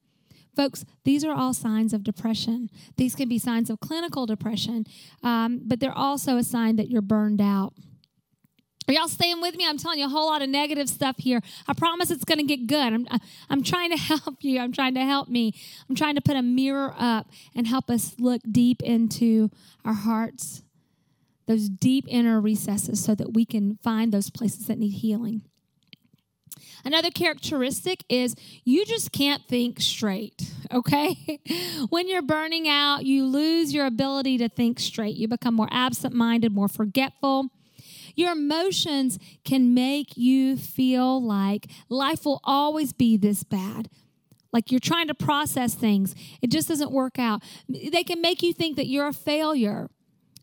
Folks, 0.56 0.84
these 1.06 1.24
are 1.24 1.34
all 1.34 1.54
signs 1.54 1.94
of 1.94 2.04
depression. 2.04 2.70
These 2.98 3.16
can 3.16 3.30
be 3.30 3.40
signs 3.40 3.70
of 3.70 3.80
clinical 3.80 4.26
depression, 4.26 4.86
um, 5.24 5.62
but 5.66 5.80
they're 5.80 5.98
also 5.98 6.38
a 6.38 6.44
sign 6.44 6.76
that 6.76 6.90
you're 6.90 7.02
burned 7.02 7.40
out. 7.40 7.74
Are 8.88 8.94
y'all 8.94 9.08
staying 9.08 9.40
with 9.40 9.56
me? 9.56 9.68
I'm 9.68 9.78
telling 9.78 10.00
you 10.00 10.06
a 10.06 10.10
whole 10.10 10.28
lot 10.28 10.42
of 10.42 10.50
negative 10.50 10.90
stuff 10.90 11.18
here. 11.20 11.42
I 11.68 11.74
promise 11.74 12.10
it's 12.10 12.24
going 12.24 12.40
to 12.40 12.44
get 12.44 12.66
good. 12.66 12.94
I'm, 12.94 13.08
I'm 13.50 13.62
trying 13.62 13.92
to 13.92 13.98
help 13.98 14.44
you. 14.44 14.60
I'm 14.60 14.72
trying 14.72 14.96
to 14.96 15.06
help 15.06 15.30
me. 15.30 15.54
I'm 15.88 15.96
trying 15.96 16.16
to 16.16 16.22
put 16.22 16.36
a 16.36 16.42
mirror 16.42 16.96
up 16.98 17.28
and 17.56 17.68
help 17.68 17.90
us 17.90 18.16
look 18.18 18.42
deep 18.52 18.82
into 18.82 19.52
our 19.86 19.94
hearts, 19.94 20.64
those 21.46 21.70
deep 21.70 22.06
inner 22.08 22.42
recesses, 22.42 23.04
so 23.04 23.14
that 23.14 23.34
we 23.34 23.46
can 23.46 23.78
find 23.84 24.12
those 24.12 24.32
places 24.32 24.66
that 24.68 24.80
need 24.80 24.94
healing. 24.94 25.44
Another 26.86 27.12
characteristic 27.12 28.04
is 28.10 28.36
you 28.64 28.86
just 28.86 29.12
can't 29.12 29.44
think 29.48 29.80
straight, 29.82 30.52
okay? 30.74 31.40
when 31.90 32.08
you're 32.08 32.22
burning 32.22 32.68
out, 32.68 33.06
you 33.06 33.26
lose 33.26 33.74
your 33.74 33.86
ability 33.86 34.38
to 34.40 34.50
think 34.50 34.80
straight. 34.80 35.16
You 35.16 35.28
become 35.28 35.54
more 35.54 35.70
absent 35.72 36.14
minded, 36.14 36.54
more 36.54 36.68
forgetful. 36.68 37.50
Your 38.16 38.32
emotions 38.32 39.20
can 39.44 39.74
make 39.74 40.18
you 40.18 40.58
feel 40.58 41.22
like 41.22 41.68
life 41.89 42.25
will 42.25 42.42
always 42.44 42.94
be 42.94 43.18
this 43.18 43.44
bad. 43.44 43.89
Like 44.51 44.72
you're 44.72 44.80
trying 44.80 45.08
to 45.08 45.13
process 45.13 45.75
things, 45.75 46.16
it 46.42 46.50
just 46.50 46.68
doesn't 46.68 46.92
work 46.92 47.20
out. 47.20 47.44
They 47.68 48.04
can 48.04 48.22
make 48.22 48.42
you 48.42 48.54
think 48.54 48.78
that 48.78 48.88
you're 48.88 49.08
a 49.08 49.13
failure. 49.13 49.89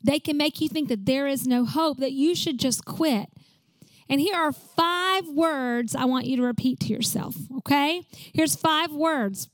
They 0.03 0.21
can 0.21 0.37
make 0.37 0.61
you 0.61 0.69
think 0.69 0.89
that 0.89 1.07
there 1.07 1.27
is 1.27 1.47
no 1.47 1.65
hope, 1.65 1.99
that 1.99 2.13
you 2.13 2.35
should 2.35 2.61
just 2.61 2.85
quit. 2.85 3.27
And 4.09 4.21
here 4.21 4.37
are 4.37 4.53
five 4.53 5.27
words 5.29 5.97
I 5.97 6.05
want 6.05 6.27
you 6.27 6.37
to 6.37 6.43
repeat 6.43 6.79
to 6.81 6.93
yourself, 6.93 7.35
okay? 7.59 8.03
Here's 8.33 8.55
five 8.55 8.93
words. 8.93 9.49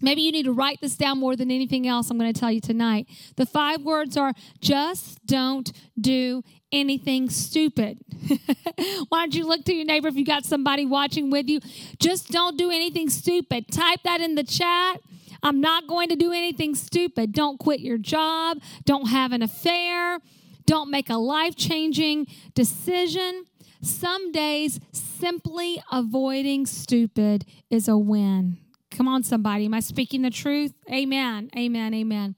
Maybe 0.00 0.22
you 0.22 0.32
need 0.32 0.44
to 0.44 0.52
write 0.52 0.80
this 0.80 0.96
down 0.96 1.18
more 1.18 1.36
than 1.36 1.50
anything 1.50 1.86
else 1.86 2.10
I'm 2.10 2.18
going 2.18 2.32
to 2.32 2.38
tell 2.38 2.52
you 2.52 2.60
tonight. 2.60 3.06
The 3.36 3.46
five 3.46 3.82
words 3.82 4.16
are 4.16 4.32
just 4.60 5.24
don't 5.26 5.72
do 6.00 6.42
anything 6.70 7.30
stupid. 7.30 7.98
Why 9.08 9.20
don't 9.20 9.34
you 9.34 9.46
look 9.46 9.64
to 9.64 9.74
your 9.74 9.84
neighbor 9.84 10.08
if 10.08 10.16
you 10.16 10.24
got 10.24 10.44
somebody 10.44 10.86
watching 10.86 11.30
with 11.30 11.48
you? 11.48 11.60
Just 11.98 12.30
don't 12.30 12.56
do 12.56 12.70
anything 12.70 13.08
stupid. 13.08 13.72
Type 13.72 14.00
that 14.04 14.20
in 14.20 14.34
the 14.34 14.44
chat. 14.44 15.00
I'm 15.42 15.60
not 15.60 15.86
going 15.86 16.08
to 16.08 16.16
do 16.16 16.32
anything 16.32 16.74
stupid. 16.74 17.32
Don't 17.32 17.58
quit 17.58 17.80
your 17.80 17.98
job. 17.98 18.58
Don't 18.84 19.08
have 19.08 19.32
an 19.32 19.42
affair. 19.42 20.20
Don't 20.66 20.90
make 20.90 21.08
a 21.08 21.16
life 21.16 21.56
changing 21.56 22.26
decision. 22.54 23.46
Some 23.80 24.32
days, 24.32 24.80
simply 24.92 25.80
avoiding 25.90 26.66
stupid 26.66 27.44
is 27.70 27.88
a 27.88 27.96
win. 27.96 28.58
Come 28.98 29.06
on, 29.06 29.22
somebody. 29.22 29.64
Am 29.64 29.74
I 29.74 29.78
speaking 29.78 30.22
the 30.22 30.30
truth? 30.30 30.74
Amen. 30.92 31.50
Amen. 31.56 31.94
Amen. 31.94 32.34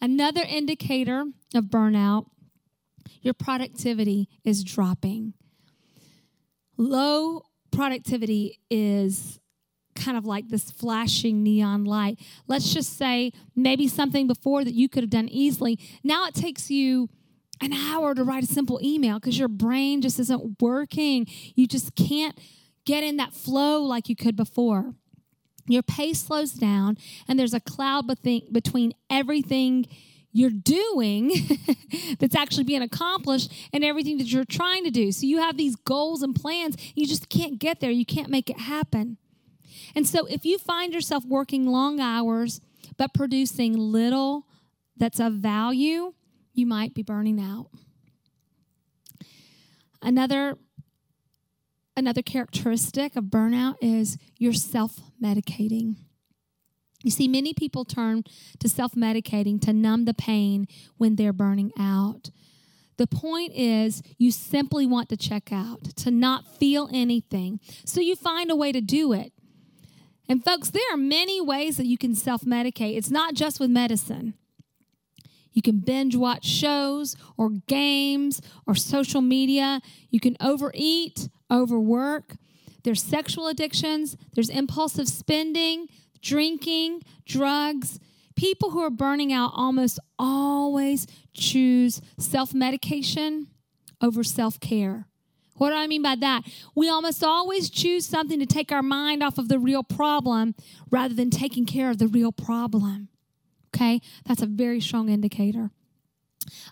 Another 0.00 0.42
indicator 0.42 1.24
of 1.52 1.64
burnout 1.64 2.26
your 3.22 3.34
productivity 3.34 4.28
is 4.44 4.62
dropping. 4.62 5.34
Low 6.76 7.42
productivity 7.72 8.60
is 8.70 9.40
kind 9.96 10.16
of 10.16 10.24
like 10.24 10.48
this 10.48 10.70
flashing 10.70 11.42
neon 11.42 11.82
light. 11.82 12.20
Let's 12.46 12.72
just 12.72 12.96
say 12.96 13.32
maybe 13.56 13.88
something 13.88 14.28
before 14.28 14.62
that 14.62 14.74
you 14.74 14.88
could 14.88 15.02
have 15.02 15.10
done 15.10 15.28
easily. 15.28 15.76
Now 16.04 16.24
it 16.26 16.34
takes 16.34 16.70
you 16.70 17.08
an 17.60 17.72
hour 17.72 18.14
to 18.14 18.22
write 18.22 18.44
a 18.44 18.46
simple 18.46 18.78
email 18.80 19.18
because 19.18 19.36
your 19.36 19.48
brain 19.48 20.02
just 20.02 20.20
isn't 20.20 20.62
working. 20.62 21.26
You 21.56 21.66
just 21.66 21.96
can't 21.96 22.38
get 22.86 23.02
in 23.02 23.16
that 23.16 23.34
flow 23.34 23.82
like 23.82 24.08
you 24.08 24.14
could 24.14 24.36
before. 24.36 24.94
Your 25.66 25.82
pace 25.82 26.20
slows 26.24 26.52
down, 26.52 26.98
and 27.28 27.38
there's 27.38 27.54
a 27.54 27.60
cloud 27.60 28.06
between 28.06 28.92
everything 29.08 29.86
you're 30.32 30.50
doing 30.50 31.32
that's 32.18 32.36
actually 32.36 32.64
being 32.64 32.82
accomplished 32.82 33.52
and 33.72 33.84
everything 33.84 34.18
that 34.18 34.28
you're 34.28 34.44
trying 34.44 34.84
to 34.84 34.90
do. 34.90 35.10
So 35.12 35.26
you 35.26 35.38
have 35.38 35.56
these 35.56 35.76
goals 35.76 36.22
and 36.22 36.34
plans, 36.34 36.76
you 36.94 37.06
just 37.06 37.28
can't 37.28 37.58
get 37.58 37.80
there. 37.80 37.90
You 37.90 38.06
can't 38.06 38.30
make 38.30 38.48
it 38.48 38.60
happen. 38.60 39.18
And 39.94 40.06
so 40.06 40.26
if 40.26 40.44
you 40.44 40.58
find 40.58 40.92
yourself 40.92 41.24
working 41.24 41.66
long 41.66 42.00
hours 42.00 42.60
but 42.96 43.14
producing 43.14 43.76
little 43.76 44.46
that's 44.96 45.18
of 45.18 45.34
value, 45.34 46.12
you 46.52 46.66
might 46.66 46.94
be 46.94 47.02
burning 47.02 47.40
out. 47.40 47.70
Another 50.02 50.58
another 51.96 52.22
characteristic 52.22 53.16
of 53.16 53.24
burnout 53.24 53.76
is 53.80 54.18
you're 54.36 54.52
self-medicating. 54.52 55.96
You 57.02 57.10
see, 57.10 57.28
many 57.28 57.54
people 57.54 57.84
turn 57.84 58.24
to 58.58 58.68
self 58.68 58.92
medicating 58.92 59.60
to 59.62 59.72
numb 59.72 60.04
the 60.04 60.14
pain 60.14 60.66
when 60.98 61.16
they're 61.16 61.32
burning 61.32 61.72
out. 61.78 62.30
The 62.98 63.06
point 63.06 63.52
is, 63.54 64.02
you 64.18 64.30
simply 64.30 64.86
want 64.86 65.08
to 65.08 65.16
check 65.16 65.50
out, 65.50 65.84
to 65.96 66.10
not 66.10 66.46
feel 66.46 66.90
anything. 66.92 67.58
So 67.86 68.00
you 68.00 68.14
find 68.14 68.50
a 68.50 68.56
way 68.56 68.72
to 68.72 68.82
do 68.82 69.14
it. 69.14 69.32
And, 70.28 70.44
folks, 70.44 70.68
there 70.70 70.82
are 70.92 70.98
many 70.98 71.40
ways 71.40 71.78
that 71.78 71.86
you 71.86 71.96
can 71.96 72.14
self 72.14 72.42
medicate. 72.42 72.96
It's 72.98 73.10
not 73.10 73.34
just 73.34 73.58
with 73.58 73.70
medicine. 73.70 74.34
You 75.52 75.62
can 75.62 75.78
binge 75.78 76.14
watch 76.14 76.44
shows 76.44 77.16
or 77.36 77.50
games 77.66 78.40
or 78.66 78.74
social 78.74 79.22
media. 79.22 79.80
You 80.10 80.20
can 80.20 80.36
overeat, 80.40 81.28
overwork. 81.50 82.36
There's 82.84 83.02
sexual 83.02 83.48
addictions, 83.48 84.16
there's 84.34 84.48
impulsive 84.48 85.08
spending, 85.08 85.88
drinking, 86.22 87.02
drugs. 87.26 87.98
People 88.36 88.70
who 88.70 88.80
are 88.80 88.90
burning 88.90 89.32
out 89.32 89.52
almost 89.54 89.98
always 90.18 91.06
choose 91.34 92.00
self 92.18 92.54
medication 92.54 93.48
over 94.00 94.24
self 94.24 94.58
care. 94.60 95.06
What 95.56 95.70
do 95.70 95.76
I 95.76 95.86
mean 95.86 96.00
by 96.02 96.14
that? 96.16 96.44
We 96.74 96.88
almost 96.88 97.22
always 97.22 97.68
choose 97.68 98.06
something 98.06 98.38
to 98.38 98.46
take 98.46 98.72
our 98.72 98.82
mind 98.82 99.22
off 99.22 99.36
of 99.36 99.48
the 99.48 99.58
real 99.58 99.82
problem 99.82 100.54
rather 100.90 101.12
than 101.12 101.28
taking 101.28 101.66
care 101.66 101.90
of 101.90 101.98
the 101.98 102.08
real 102.08 102.32
problem. 102.32 103.08
Okay? 103.74 104.00
That's 104.24 104.40
a 104.40 104.46
very 104.46 104.80
strong 104.80 105.10
indicator. 105.10 105.70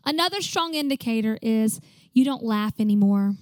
Another 0.06 0.40
strong 0.40 0.72
indicator 0.72 1.38
is 1.42 1.80
you 2.14 2.24
don't 2.24 2.42
laugh 2.42 2.80
anymore. 2.80 3.34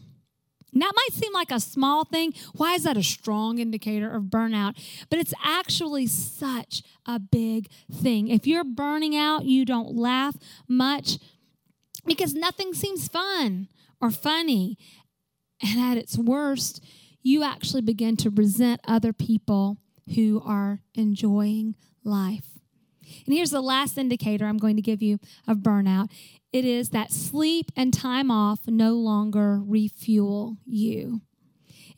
That 0.82 0.92
might 0.94 1.12
seem 1.12 1.32
like 1.32 1.50
a 1.50 1.60
small 1.60 2.04
thing. 2.04 2.32
Why 2.54 2.74
is 2.74 2.84
that 2.84 2.96
a 2.96 3.02
strong 3.02 3.58
indicator 3.58 4.10
of 4.10 4.24
burnout? 4.24 4.78
But 5.10 5.18
it's 5.18 5.34
actually 5.44 6.06
such 6.06 6.82
a 7.06 7.18
big 7.18 7.68
thing. 7.92 8.28
If 8.28 8.46
you're 8.46 8.64
burning 8.64 9.16
out, 9.16 9.44
you 9.44 9.64
don't 9.64 9.94
laugh 9.94 10.36
much 10.68 11.18
because 12.04 12.34
nothing 12.34 12.74
seems 12.74 13.08
fun 13.08 13.68
or 14.00 14.10
funny. 14.10 14.76
And 15.62 15.80
at 15.80 15.96
its 15.96 16.18
worst, 16.18 16.84
you 17.22 17.42
actually 17.42 17.82
begin 17.82 18.16
to 18.18 18.30
resent 18.30 18.80
other 18.86 19.12
people 19.12 19.78
who 20.14 20.42
are 20.44 20.80
enjoying 20.94 21.74
life. 22.04 22.56
And 23.24 23.34
here's 23.34 23.50
the 23.50 23.60
last 23.60 23.98
indicator 23.98 24.46
I'm 24.46 24.58
going 24.58 24.76
to 24.76 24.82
give 24.82 25.02
you 25.02 25.18
of 25.46 25.58
burnout 25.58 26.10
it 26.56 26.64
is 26.64 26.88
that 26.88 27.12
sleep 27.12 27.70
and 27.76 27.92
time 27.92 28.30
off 28.30 28.60
no 28.66 28.94
longer 28.94 29.60
refuel 29.62 30.56
you. 30.64 31.20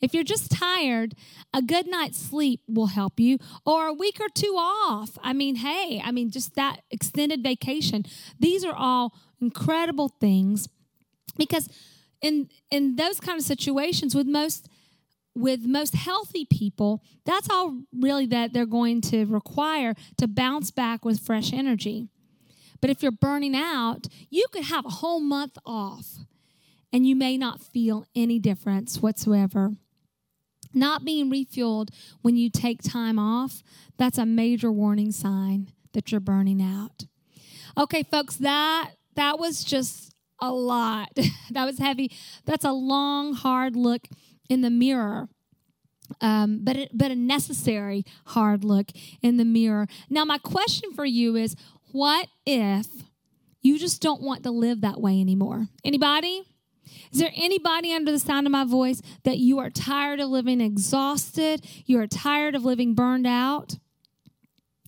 If 0.01 0.13
you're 0.13 0.25
just 0.25 0.51
tired, 0.51 1.15
a 1.53 1.61
good 1.61 1.87
night's 1.87 2.17
sleep 2.17 2.61
will 2.67 2.87
help 2.87 3.21
you, 3.21 3.37
or 3.65 3.87
a 3.87 3.93
week 3.93 4.19
or 4.19 4.27
two 4.27 4.55
off. 4.57 5.17
I 5.23 5.31
mean, 5.31 5.55
hey, 5.55 6.01
I 6.03 6.11
mean, 6.11 6.29
just 6.29 6.55
that 6.55 6.81
extended 6.91 7.41
vacation. 7.41 8.03
These 8.37 8.65
are 8.65 8.75
all 8.75 9.13
incredible 9.41 10.09
things 10.19 10.67
because 11.37 11.69
in 12.21 12.49
in 12.69 12.97
those 12.97 13.21
kind 13.21 13.37
of 13.37 13.45
situations 13.45 14.13
with 14.13 14.27
most 14.27 14.67
with 15.35 15.61
most 15.65 15.95
healthy 15.95 16.43
people 16.43 17.01
that's 17.25 17.49
all 17.49 17.83
really 17.93 18.25
that 18.25 18.51
they're 18.51 18.65
going 18.65 18.99
to 18.99 19.23
require 19.25 19.93
to 20.17 20.27
bounce 20.27 20.69
back 20.71 21.05
with 21.05 21.21
fresh 21.21 21.53
energy 21.53 22.09
but 22.81 22.89
if 22.89 23.01
you're 23.01 23.11
burning 23.11 23.55
out 23.55 24.07
you 24.29 24.45
could 24.51 24.65
have 24.65 24.85
a 24.85 24.89
whole 24.89 25.19
month 25.19 25.57
off 25.65 26.19
and 26.91 27.07
you 27.07 27.15
may 27.15 27.37
not 27.37 27.61
feel 27.61 28.05
any 28.15 28.39
difference 28.39 29.01
whatsoever 29.01 29.71
not 30.73 31.03
being 31.03 31.31
refueled 31.31 31.89
when 32.21 32.35
you 32.35 32.49
take 32.49 32.81
time 32.81 33.17
off 33.17 33.63
that's 33.97 34.17
a 34.17 34.25
major 34.25 34.71
warning 34.71 35.11
sign 35.11 35.71
that 35.93 36.11
you're 36.11 36.21
burning 36.21 36.61
out 36.61 37.05
okay 37.77 38.03
folks 38.03 38.35
that 38.35 38.91
that 39.15 39.39
was 39.39 39.63
just 39.63 40.09
a 40.41 40.51
lot. 40.51 41.09
that 41.51 41.65
was 41.65 41.79
heavy. 41.79 42.11
That's 42.45 42.65
a 42.65 42.71
long, 42.71 43.33
hard 43.33 43.75
look 43.75 44.07
in 44.49 44.61
the 44.61 44.69
mirror. 44.69 45.27
Um, 46.21 46.61
but 46.63 46.75
it, 46.75 46.89
but 46.91 47.11
a 47.11 47.15
necessary 47.15 48.03
hard 48.27 48.63
look 48.63 48.87
in 49.21 49.37
the 49.37 49.45
mirror. 49.45 49.87
Now, 50.09 50.25
my 50.25 50.39
question 50.39 50.91
for 50.91 51.05
you 51.05 51.35
is: 51.35 51.55
What 51.91 52.27
if 52.45 52.87
you 53.61 53.79
just 53.79 54.01
don't 54.01 54.21
want 54.21 54.43
to 54.43 54.51
live 54.51 54.81
that 54.81 55.01
way 55.01 55.19
anymore? 55.19 55.67
Anybody? 55.83 56.43
Is 57.11 57.19
there 57.19 57.31
anybody 57.35 57.93
under 57.93 58.11
the 58.11 58.19
sound 58.19 58.45
of 58.47 58.51
my 58.51 58.63
voice 58.63 59.01
that 59.23 59.37
you 59.37 59.59
are 59.59 59.69
tired 59.69 60.19
of 60.19 60.29
living 60.29 60.61
exhausted? 60.61 61.65
You 61.85 61.99
are 61.99 62.07
tired 62.07 62.55
of 62.55 62.63
living 62.63 62.93
burned 62.93 63.27
out? 63.27 63.77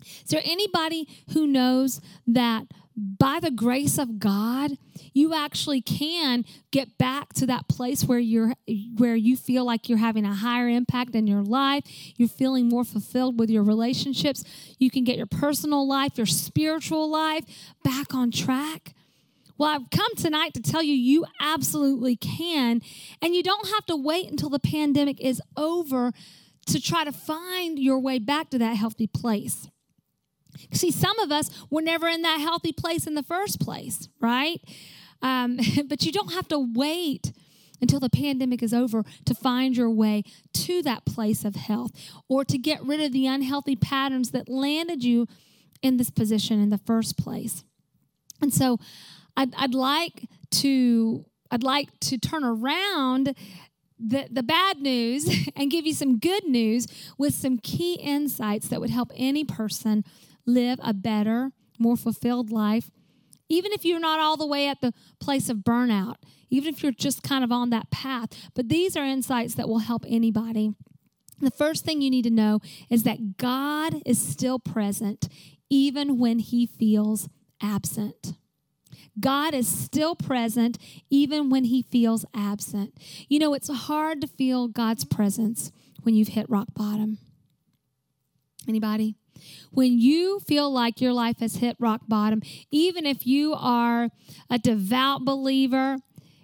Is 0.02 0.30
there 0.30 0.42
anybody 0.44 1.08
who 1.34 1.48
knows 1.48 2.02
that 2.28 2.68
by 2.96 3.40
the 3.40 3.52
grace 3.52 3.98
of 3.98 4.20
God, 4.20 4.78
you 5.14 5.34
actually 5.34 5.82
can 5.82 6.44
get 6.72 6.98
back 6.98 7.34
to 7.34 7.46
that 7.46 7.68
place 7.68 8.04
where 8.04 8.20
you're 8.20 8.54
where 8.98 9.16
you 9.16 9.38
feel 9.38 9.66
like 9.66 9.88
you're 9.88 9.98
having 9.98 10.26
a 10.26 10.34
higher 10.34 10.68
impact 10.68 11.16
in 11.16 11.28
your 11.28 11.42
life, 11.42 11.84
you're 12.18 12.28
feeling 12.28 12.68
more 12.68 12.84
fulfilled 12.84 13.40
with 13.40 13.50
your 13.50 13.64
relationships, 13.64 14.44
you 14.78 14.90
can 14.90 15.04
get 15.04 15.18
your 15.18 15.26
personal 15.26 15.88
life, 15.88 16.18
your 16.18 16.26
spiritual 16.26 17.10
life 17.10 17.46
back 17.84 18.14
on 18.14 18.32
track. 18.32 18.94
Well, 19.58 19.70
I've 19.70 19.90
come 19.92 20.16
tonight 20.16 20.54
to 20.56 20.62
tell 20.62 20.82
you 20.82 20.94
you 20.94 21.26
absolutely 21.40 22.16
can, 22.16 22.82
and 23.22 23.36
you 23.36 23.44
don't 23.44 23.68
have 23.70 23.86
to 23.86 23.96
wait 23.96 24.30
until 24.30 24.50
the 24.50 24.60
pandemic 24.60 25.22
is 25.22 25.42
over 25.56 26.12
to 26.68 26.82
try 26.82 27.04
to 27.04 27.12
find 27.12 27.80
your 27.80 28.00
way 28.00 28.20
back 28.20 28.50
to 28.50 28.58
that 28.60 28.76
healthy 28.76 29.08
place. 29.08 29.68
See, 30.74 30.92
some 30.92 31.18
of 31.20 31.32
us 31.32 31.50
were 31.70 31.82
never 31.82 32.08
in 32.08 32.22
that 32.22 32.40
healthy 32.40 32.72
place 32.72 33.08
in 33.08 33.16
the 33.16 33.24
first 33.24 33.60
place, 33.60 34.08
right? 34.20 34.62
Um, 35.22 35.60
but 35.88 36.06
you 36.06 36.12
don't 36.12 36.34
have 36.34 36.48
to 36.50 36.60
wait 36.60 37.32
until 37.82 38.00
the 38.00 38.10
pandemic 38.10 38.62
is 38.62 38.74
over 38.74 39.04
to 39.26 39.34
find 39.34 39.76
your 39.76 39.90
way 39.90 40.24
to 40.54 40.84
that 40.84 41.06
place 41.06 41.44
of 41.44 41.56
health 41.56 41.92
or 42.30 42.46
to 42.46 42.58
get 42.58 42.84
rid 42.84 43.02
of 43.02 43.12
the 43.12 43.26
unhealthy 43.26 43.76
patterns 43.76 44.32
that 44.32 44.48
landed 44.48 45.04
you 45.04 45.28
in 45.82 45.98
this 45.98 46.12
position 46.12 46.62
in 46.62 46.70
the 46.70 46.78
first 46.78 47.18
place. 47.18 47.64
And 48.40 48.54
so 48.54 48.78
I'd, 49.36 49.54
I'd 49.56 49.74
like 49.74 50.28
to 50.52 51.26
I'd 51.54 51.64
like 51.64 51.90
to 52.02 52.18
turn 52.18 52.46
around 52.46 53.36
the, 54.00 54.28
the 54.32 54.44
bad 54.44 54.78
news 54.80 55.30
and 55.56 55.70
give 55.70 55.86
you 55.86 55.94
some 55.94 56.18
good 56.18 56.46
news 56.46 56.88
with 57.18 57.34
some 57.34 57.58
key 57.58 57.96
insights 57.96 58.70
that 58.70 58.80
would 58.80 58.90
help 58.90 59.12
any 59.16 59.44
person 59.44 60.04
live 60.46 60.80
a 60.84 60.94
better, 60.94 61.52
more 61.80 61.98
fulfilled 61.98 62.52
life, 62.52 62.92
even 63.50 63.72
if 63.74 63.84
you're 63.84 64.00
not 64.00 64.20
all 64.20 64.38
the 64.38 64.46
way 64.46 64.68
at 64.68 64.82
the 64.82 64.94
place 65.20 65.50
of 65.50 65.58
burnout, 65.58 66.16
even 66.50 66.74
if 66.74 66.84
you're 66.84 66.92
just 66.92 67.24
kind 67.24 67.44
of 67.44 67.52
on 67.52 67.70
that 67.70 67.92
path. 67.92 68.30
But 68.54 68.70
these 68.70 68.96
are 68.96 69.04
insights 69.04 69.56
that 69.56 69.68
will 69.68 69.80
help 69.80 70.06
anybody. 70.08 70.74
The 71.40 71.52
first 71.52 71.84
thing 71.84 72.02
you 72.02 72.10
need 72.10 72.24
to 72.24 72.30
know 72.30 72.60
is 72.90 73.04
that 73.04 73.38
God 73.38 73.96
is 74.06 74.22
still 74.22 74.60
present 74.60 75.28
even 75.70 76.20
when 76.20 76.40
he 76.40 76.66
feels 76.66 77.28
absent. 77.62 78.34
God 79.20 79.54
is 79.54 79.68
still 79.68 80.16
present 80.16 80.78
even 81.10 81.50
when 81.50 81.66
he 81.66 81.82
feels 81.82 82.26
absent. 82.34 82.94
You 83.28 83.40
know, 83.40 83.54
it's 83.54 83.70
hard 83.70 84.22
to 84.22 84.28
feel 84.28 84.68
God's 84.68 85.06
presence 85.06 85.72
when 86.04 86.16
you've 86.16 86.30
hit 86.30 86.50
rock 86.50 86.68
bottom. 86.74 87.18
Anybody? 88.68 89.16
When 89.72 90.00
you 90.00 90.40
feel 90.42 90.72
like 90.72 91.02
your 91.02 91.14
life 91.14 91.40
has 91.40 91.56
hit 91.56 91.76
rock 91.80 92.02
bottom, 92.08 92.42
even 92.72 93.06
if 93.06 93.26
you 93.26 93.54
are 93.54 94.10
a 94.50 94.58
devout 94.58 95.26
believer, 95.26 95.98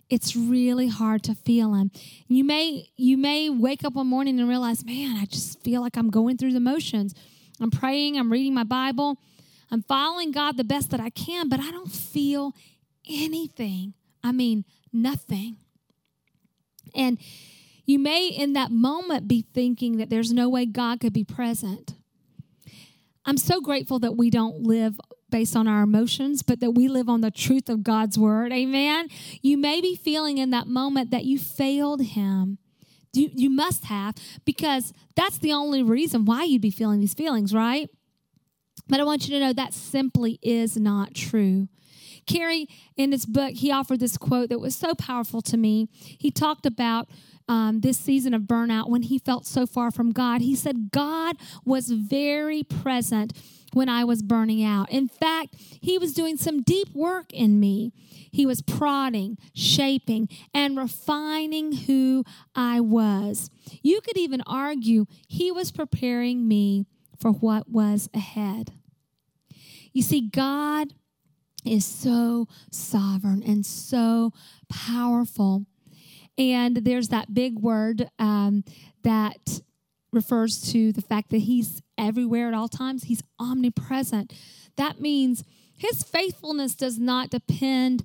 it's 0.09 0.35
really 0.35 0.87
hard 0.87 1.23
to 1.23 1.35
feel 1.35 1.73
him. 1.73 1.91
You 2.27 2.43
may 2.43 2.89
you 2.95 3.17
may 3.17 3.49
wake 3.49 3.83
up 3.83 3.93
one 3.93 4.07
morning 4.07 4.39
and 4.39 4.47
realize, 4.47 4.85
"Man, 4.85 5.17
I 5.17 5.25
just 5.25 5.61
feel 5.63 5.81
like 5.81 5.97
I'm 5.97 6.09
going 6.09 6.37
through 6.37 6.53
the 6.53 6.59
motions. 6.59 7.13
I'm 7.59 7.71
praying, 7.71 8.17
I'm 8.17 8.31
reading 8.31 8.53
my 8.53 8.63
Bible, 8.63 9.19
I'm 9.69 9.81
following 9.81 10.31
God 10.31 10.55
the 10.55 10.63
best 10.63 10.91
that 10.91 10.99
I 10.99 11.09
can, 11.09 11.49
but 11.49 11.59
I 11.59 11.71
don't 11.71 11.91
feel 11.91 12.53
anything. 13.09 13.93
I 14.23 14.31
mean, 14.31 14.63
nothing." 14.93 15.57
And 16.95 17.17
you 17.85 17.99
may 17.99 18.27
in 18.27 18.53
that 18.53 18.71
moment 18.71 19.27
be 19.27 19.45
thinking 19.53 19.97
that 19.97 20.09
there's 20.09 20.31
no 20.31 20.47
way 20.47 20.65
God 20.65 20.99
could 20.99 21.13
be 21.13 21.23
present. 21.23 21.96
I'm 23.27 23.37
so 23.37 23.59
grateful 23.59 23.99
that 23.99 24.15
we 24.15 24.29
don't 24.29 24.63
live 24.63 24.99
based 25.29 25.57
on 25.57 25.67
our 25.67 25.83
emotions, 25.83 26.41
but 26.41 26.61
that 26.61 26.71
we 26.71 26.87
live 26.87 27.09
on 27.09 27.19
the 27.19 27.29
truth 27.29 27.67
of 27.67 27.83
God's 27.83 28.17
word. 28.17 28.53
Amen. 28.53 29.09
You 29.41 29.57
may 29.57 29.81
be 29.81 29.95
feeling 29.95 30.37
in 30.37 30.51
that 30.51 30.67
moment 30.67 31.11
that 31.11 31.25
you 31.25 31.37
failed 31.37 32.01
Him. 32.01 32.57
You, 33.13 33.29
you 33.33 33.49
must 33.49 33.85
have, 33.85 34.15
because 34.45 34.93
that's 35.15 35.39
the 35.39 35.51
only 35.51 35.83
reason 35.83 36.23
why 36.23 36.43
you'd 36.43 36.61
be 36.61 36.71
feeling 36.71 37.01
these 37.01 37.13
feelings, 37.13 37.53
right? 37.53 37.89
But 38.87 39.01
I 39.01 39.03
want 39.03 39.27
you 39.27 39.33
to 39.37 39.45
know 39.45 39.53
that 39.53 39.73
simply 39.73 40.39
is 40.41 40.77
not 40.77 41.13
true. 41.13 41.67
Carey, 42.27 42.67
in 42.95 43.11
his 43.11 43.25
book, 43.25 43.53
he 43.53 43.71
offered 43.71 43.99
this 43.99 44.17
quote 44.17 44.49
that 44.49 44.59
was 44.59 44.75
so 44.75 44.93
powerful 44.93 45.41
to 45.43 45.57
me. 45.57 45.89
He 45.91 46.29
talked 46.31 46.65
about 46.65 47.09
um, 47.47 47.81
this 47.81 47.97
season 47.97 48.33
of 48.33 48.43
burnout 48.43 48.89
when 48.89 49.03
he 49.03 49.19
felt 49.19 49.45
so 49.45 49.65
far 49.65 49.91
from 49.91 50.11
God. 50.11 50.41
He 50.41 50.55
said, 50.55 50.91
God 50.91 51.37
was 51.65 51.89
very 51.89 52.63
present 52.63 53.33
when 53.73 53.89
I 53.89 54.03
was 54.03 54.21
burning 54.21 54.63
out. 54.63 54.89
In 54.89 55.07
fact, 55.07 55.55
He 55.57 55.97
was 55.97 56.13
doing 56.13 56.37
some 56.37 56.61
deep 56.61 56.93
work 56.93 57.31
in 57.33 57.59
me. 57.59 57.91
He 58.31 58.45
was 58.45 58.61
prodding, 58.61 59.37
shaping, 59.53 60.29
and 60.53 60.77
refining 60.77 61.73
who 61.73 62.23
I 62.55 62.79
was. 62.79 63.49
You 63.81 64.01
could 64.01 64.17
even 64.17 64.41
argue 64.45 65.05
He 65.27 65.51
was 65.51 65.71
preparing 65.71 66.47
me 66.47 66.85
for 67.19 67.31
what 67.31 67.69
was 67.69 68.09
ahead. 68.13 68.73
You 69.93 70.03
see, 70.03 70.29
God 70.29 70.93
is 71.65 71.85
so 71.85 72.47
sovereign 72.71 73.43
and 73.43 73.65
so 73.65 74.31
powerful. 74.69 75.65
And 76.37 76.77
there's 76.77 77.09
that 77.09 77.33
big 77.33 77.59
word 77.59 78.09
um, 78.19 78.63
that 79.03 79.61
refers 80.11 80.71
to 80.71 80.91
the 80.91 81.01
fact 81.01 81.29
that 81.31 81.39
He's 81.39 81.81
everywhere 81.97 82.47
at 82.47 82.53
all 82.53 82.67
times, 82.67 83.03
He's 83.03 83.23
omnipresent. 83.39 84.33
That 84.75 85.01
means 85.01 85.43
His 85.77 86.03
faithfulness 86.03 86.75
does 86.75 86.99
not 86.99 87.29
depend 87.29 88.03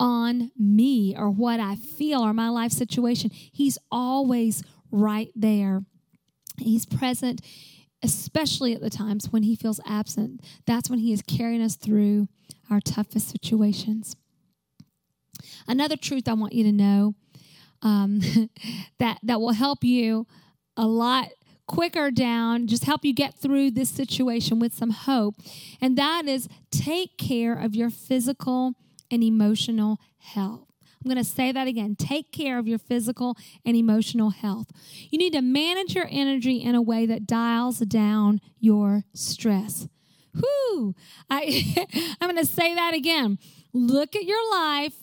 on 0.00 0.50
me 0.58 1.14
or 1.16 1.30
what 1.30 1.60
I 1.60 1.76
feel 1.76 2.20
or 2.20 2.32
my 2.32 2.48
life 2.48 2.72
situation. 2.72 3.30
He's 3.32 3.78
always 3.92 4.62
right 4.90 5.30
there. 5.36 5.82
He's 6.58 6.86
present, 6.86 7.42
especially 8.02 8.74
at 8.74 8.80
the 8.80 8.90
times 8.90 9.30
when 9.30 9.42
he 9.42 9.54
feels 9.54 9.80
absent. 9.86 10.40
That's 10.66 10.88
when 10.88 10.98
he 10.98 11.12
is 11.12 11.22
carrying 11.22 11.62
us 11.62 11.76
through 11.76 12.28
our 12.70 12.80
toughest 12.80 13.28
situations. 13.28 14.16
Another 15.68 15.96
truth 15.96 16.28
I 16.28 16.34
want 16.34 16.54
you 16.54 16.64
to 16.64 16.72
know 16.72 17.14
um, 17.82 18.20
that, 18.98 19.18
that 19.22 19.40
will 19.40 19.52
help 19.52 19.84
you 19.84 20.26
a 20.76 20.86
lot 20.86 21.28
quicker 21.66 22.10
down, 22.10 22.66
just 22.66 22.84
help 22.84 23.04
you 23.04 23.14
get 23.14 23.38
through 23.38 23.70
this 23.70 23.88
situation 23.88 24.58
with 24.58 24.74
some 24.74 24.90
hope. 24.90 25.36
And 25.80 25.96
that 25.96 26.26
is 26.26 26.48
take 26.70 27.16
care 27.16 27.54
of 27.54 27.76
your 27.76 27.90
physical 27.90 28.74
and 29.10 29.22
emotional 29.22 29.98
health. 30.18 30.66
I'm 31.02 31.08
going 31.08 31.22
to 31.22 31.30
say 31.30 31.50
that 31.52 31.66
again. 31.66 31.96
Take 31.96 32.30
care 32.32 32.58
of 32.58 32.68
your 32.68 32.78
physical 32.78 33.36
and 33.64 33.76
emotional 33.76 34.30
health. 34.30 34.66
You 35.10 35.18
need 35.18 35.32
to 35.32 35.40
manage 35.40 35.94
your 35.94 36.06
energy 36.10 36.56
in 36.56 36.74
a 36.74 36.82
way 36.82 37.06
that 37.06 37.26
dials 37.26 37.78
down 37.78 38.40
your 38.58 39.04
stress. 39.14 39.88
Whoo! 40.34 40.94
I, 41.30 41.86
I'm 42.20 42.28
going 42.28 42.44
to 42.44 42.52
say 42.52 42.74
that 42.74 42.94
again. 42.94 43.38
Look 43.72 44.14
at 44.14 44.24
your 44.24 44.50
life. 44.50 44.94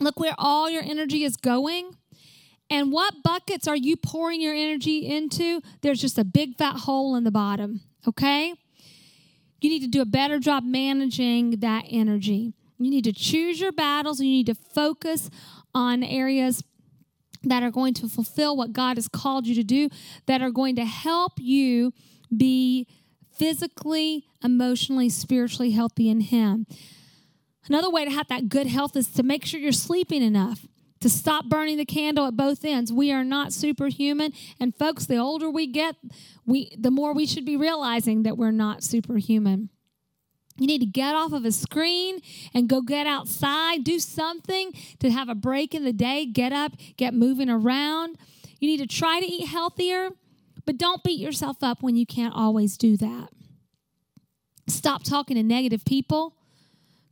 Look 0.00 0.18
where 0.20 0.34
all 0.38 0.68
your 0.68 0.82
energy 0.82 1.24
is 1.24 1.36
going. 1.36 1.96
And 2.68 2.90
what 2.90 3.22
buckets 3.22 3.68
are 3.68 3.76
you 3.76 3.96
pouring 3.96 4.40
your 4.40 4.54
energy 4.54 5.06
into? 5.06 5.60
There's 5.82 6.00
just 6.00 6.18
a 6.18 6.24
big 6.24 6.56
fat 6.56 6.80
hole 6.80 7.14
in 7.14 7.24
the 7.24 7.30
bottom, 7.30 7.82
okay? 8.08 8.54
You 9.60 9.70
need 9.70 9.82
to 9.82 9.88
do 9.88 10.02
a 10.02 10.06
better 10.06 10.38
job 10.38 10.64
managing 10.64 11.60
that 11.60 11.84
energy. 11.88 12.52
You 12.78 12.90
need 12.90 13.04
to 13.04 13.12
choose 13.12 13.60
your 13.60 13.72
battles 13.72 14.20
and 14.20 14.28
you 14.28 14.34
need 14.36 14.46
to 14.46 14.54
focus 14.54 15.30
on 15.74 16.02
areas 16.02 16.62
that 17.44 17.62
are 17.62 17.70
going 17.70 17.94
to 17.94 18.08
fulfill 18.08 18.56
what 18.56 18.72
God 18.72 18.96
has 18.96 19.08
called 19.08 19.46
you 19.46 19.54
to 19.54 19.62
do, 19.62 19.88
that 20.26 20.42
are 20.42 20.50
going 20.50 20.76
to 20.76 20.84
help 20.84 21.32
you 21.38 21.92
be 22.36 22.88
physically, 23.32 24.24
emotionally, 24.42 25.08
spiritually 25.08 25.70
healthy 25.70 26.08
in 26.08 26.20
Him. 26.20 26.66
Another 27.68 27.90
way 27.90 28.04
to 28.04 28.10
have 28.10 28.28
that 28.28 28.48
good 28.48 28.66
health 28.66 28.96
is 28.96 29.08
to 29.08 29.22
make 29.22 29.44
sure 29.44 29.58
you're 29.58 29.72
sleeping 29.72 30.22
enough 30.22 30.66
to 31.00 31.08
stop 31.08 31.46
burning 31.46 31.76
the 31.76 31.84
candle 31.84 32.26
at 32.26 32.36
both 32.36 32.64
ends. 32.64 32.92
We 32.92 33.12
are 33.12 33.24
not 33.24 33.52
superhuman, 33.52 34.32
and 34.58 34.74
folks, 34.74 35.06
the 35.06 35.16
older 35.16 35.50
we 35.50 35.66
get, 35.66 35.96
we 36.44 36.74
the 36.78 36.90
more 36.90 37.12
we 37.12 37.26
should 37.26 37.44
be 37.44 37.56
realizing 37.56 38.22
that 38.22 38.38
we're 38.38 38.50
not 38.50 38.82
superhuman. 38.82 39.68
You 40.58 40.66
need 40.66 40.78
to 40.78 40.86
get 40.86 41.14
off 41.14 41.32
of 41.32 41.44
a 41.44 41.52
screen 41.52 42.20
and 42.54 42.66
go 42.68 42.80
get 42.80 43.06
outside, 43.06 43.84
do 43.84 43.98
something 43.98 44.72
to 45.00 45.10
have 45.10 45.28
a 45.28 45.34
break 45.34 45.74
in 45.74 45.84
the 45.84 45.92
day, 45.92 46.24
get 46.24 46.52
up, 46.52 46.72
get 46.96 47.12
moving 47.12 47.50
around. 47.50 48.16
You 48.58 48.68
need 48.68 48.78
to 48.78 48.86
try 48.86 49.20
to 49.20 49.26
eat 49.26 49.48
healthier, 49.48 50.10
but 50.64 50.78
don't 50.78 51.04
beat 51.04 51.20
yourself 51.20 51.58
up 51.62 51.82
when 51.82 51.94
you 51.94 52.06
can't 52.06 52.34
always 52.34 52.78
do 52.78 52.96
that. 52.96 53.28
Stop 54.66 55.04
talking 55.04 55.36
to 55.36 55.42
negative 55.42 55.84
people. 55.84 56.35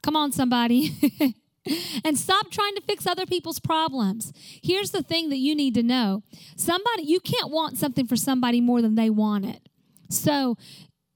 Come 0.05 0.17
on, 0.17 0.33
somebody. 0.33 0.93
and 2.05 2.19
stop 2.19 2.51
trying 2.51 2.75
to 2.75 2.83
fix 2.83 3.07
other 3.07 3.25
people's 3.25 3.59
problems. 3.59 4.35
Here's 4.63 4.91
the 4.91 5.03
thing 5.03 5.31
that 5.31 5.39
you 5.39 5.55
need 5.55 5.73
to 5.77 5.83
know 5.83 6.23
somebody, 6.57 7.05
you 7.05 7.21
can't 7.21 7.51
want 7.51 7.79
something 7.79 8.07
for 8.07 8.15
somebody 8.15 8.61
more 8.61 8.83
than 8.83 8.97
they 8.97 9.09
want 9.09 9.47
it. 9.47 9.67
So 10.11 10.59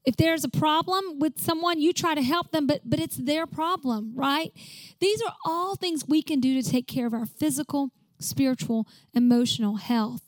if 0.05 0.15
there's 0.15 0.43
a 0.43 0.49
problem 0.49 1.19
with 1.19 1.39
someone, 1.39 1.79
you 1.79 1.93
try 1.93 2.15
to 2.15 2.23
help 2.23 2.51
them, 2.51 2.65
but, 2.65 2.81
but 2.83 2.99
it's 2.99 3.17
their 3.17 3.45
problem, 3.45 4.13
right? 4.15 4.51
These 4.99 5.21
are 5.21 5.35
all 5.45 5.75
things 5.75 6.07
we 6.07 6.23
can 6.23 6.39
do 6.39 6.59
to 6.59 6.67
take 6.67 6.87
care 6.87 7.05
of 7.05 7.13
our 7.13 7.27
physical, 7.27 7.91
spiritual, 8.17 8.87
emotional 9.13 9.75
health. 9.75 10.23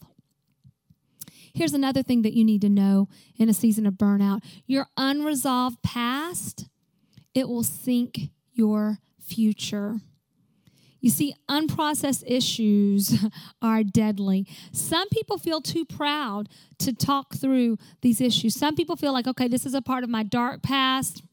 Here's 1.55 1.73
another 1.73 2.03
thing 2.03 2.21
that 2.21 2.33
you 2.33 2.45
need 2.45 2.61
to 2.61 2.69
know 2.69 3.09
in 3.39 3.49
a 3.49 3.55
season 3.55 3.87
of 3.87 3.95
burnout 3.95 4.43
your 4.67 4.85
unresolved 4.97 5.81
past, 5.81 6.67
it 7.33 7.49
will 7.49 7.63
sink 7.63 8.29
your 8.53 8.99
future. 9.19 9.99
You 11.01 11.09
see, 11.09 11.33
unprocessed 11.49 12.23
issues 12.27 13.25
are 13.61 13.83
deadly. 13.83 14.47
Some 14.71 15.09
people 15.09 15.37
feel 15.37 15.61
too 15.61 15.83
proud 15.83 16.47
to 16.79 16.93
talk 16.93 17.35
through 17.35 17.77
these 18.01 18.21
issues. 18.21 18.53
Some 18.55 18.75
people 18.75 18.95
feel 18.95 19.11
like, 19.11 19.27
okay, 19.27 19.47
this 19.47 19.65
is 19.65 19.73
a 19.73 19.81
part 19.81 20.03
of 20.03 20.09
my 20.09 20.23
dark 20.23 20.61
past. 20.61 21.23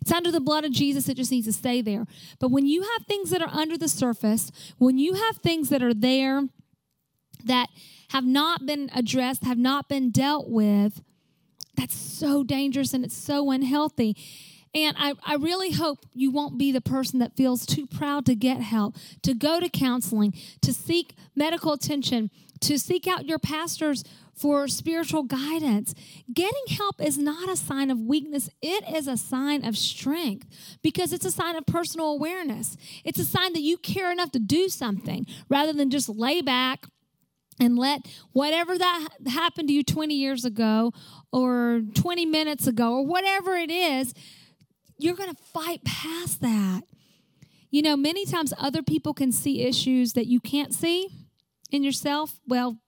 It's 0.00 0.12
under 0.12 0.30
the 0.30 0.40
blood 0.40 0.64
of 0.64 0.72
Jesus, 0.72 1.08
it 1.08 1.16
just 1.16 1.30
needs 1.30 1.46
to 1.46 1.52
stay 1.52 1.80
there. 1.80 2.06
But 2.38 2.50
when 2.50 2.66
you 2.66 2.82
have 2.82 3.06
things 3.06 3.30
that 3.30 3.40
are 3.42 3.48
under 3.48 3.78
the 3.78 3.88
surface, 3.88 4.50
when 4.78 4.98
you 4.98 5.14
have 5.14 5.36
things 5.36 5.68
that 5.68 5.82
are 5.82 5.94
there 5.94 6.48
that 7.44 7.68
have 8.10 8.24
not 8.24 8.66
been 8.66 8.90
addressed, 8.94 9.44
have 9.44 9.58
not 9.58 9.88
been 9.88 10.10
dealt 10.10 10.48
with, 10.48 11.02
that's 11.76 11.96
so 11.96 12.44
dangerous 12.44 12.92
and 12.92 13.04
it's 13.04 13.16
so 13.16 13.50
unhealthy. 13.50 14.16
And 14.74 14.96
I, 14.98 15.14
I 15.24 15.34
really 15.34 15.72
hope 15.72 16.06
you 16.14 16.30
won't 16.30 16.56
be 16.56 16.70
the 16.70 16.80
person 16.80 17.18
that 17.18 17.36
feels 17.36 17.66
too 17.66 17.86
proud 17.86 18.24
to 18.26 18.36
get 18.36 18.60
help, 18.60 18.94
to 19.22 19.34
go 19.34 19.58
to 19.58 19.68
counseling, 19.68 20.32
to 20.62 20.72
seek 20.72 21.14
medical 21.34 21.72
attention, 21.72 22.30
to 22.60 22.78
seek 22.78 23.08
out 23.08 23.26
your 23.26 23.40
pastors 23.40 24.04
for 24.40 24.68
spiritual 24.68 25.24
guidance. 25.24 25.94
Getting 26.32 26.76
help 26.76 27.02
is 27.02 27.18
not 27.18 27.48
a 27.48 27.56
sign 27.56 27.90
of 27.90 27.98
weakness, 27.98 28.48
it 28.62 28.84
is 28.88 29.08
a 29.08 29.16
sign 29.16 29.64
of 29.64 29.76
strength 29.76 30.46
because 30.82 31.12
it's 31.12 31.26
a 31.26 31.30
sign 31.30 31.56
of 31.56 31.66
personal 31.66 32.12
awareness. 32.12 32.76
It's 33.04 33.18
a 33.18 33.24
sign 33.24 33.52
that 33.54 33.62
you 33.62 33.76
care 33.76 34.12
enough 34.12 34.30
to 34.32 34.38
do 34.38 34.68
something 34.68 35.26
rather 35.48 35.72
than 35.72 35.90
just 35.90 36.08
lay 36.08 36.42
back 36.42 36.86
and 37.58 37.76
let 37.76 38.06
whatever 38.32 38.78
that 38.78 39.08
happened 39.26 39.68
to 39.68 39.74
you 39.74 39.82
20 39.82 40.14
years 40.14 40.44
ago 40.44 40.92
or 41.32 41.82
20 41.94 42.24
minutes 42.24 42.66
ago 42.66 42.94
or 42.94 43.06
whatever 43.06 43.56
it 43.56 43.70
is 43.70 44.14
you're 45.02 45.14
going 45.14 45.30
to 45.30 45.42
fight 45.52 45.84
past 45.84 46.40
that. 46.40 46.82
You 47.70 47.82
know, 47.82 47.96
many 47.96 48.26
times 48.26 48.52
other 48.58 48.82
people 48.82 49.14
can 49.14 49.32
see 49.32 49.62
issues 49.62 50.14
that 50.14 50.26
you 50.26 50.40
can't 50.40 50.74
see 50.74 51.08
in 51.70 51.82
yourself. 51.82 52.40
Well, 52.46 52.78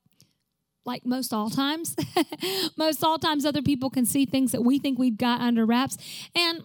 like 0.84 1.06
most 1.06 1.32
all 1.32 1.50
times, 1.50 1.94
most 2.76 3.04
all 3.04 3.18
times, 3.18 3.46
other 3.46 3.62
people 3.62 3.90
can 3.90 4.04
see 4.04 4.26
things 4.26 4.52
that 4.52 4.62
we 4.62 4.78
think 4.78 4.98
we've 4.98 5.16
got 5.16 5.40
under 5.40 5.64
wraps. 5.64 5.96
And 6.34 6.62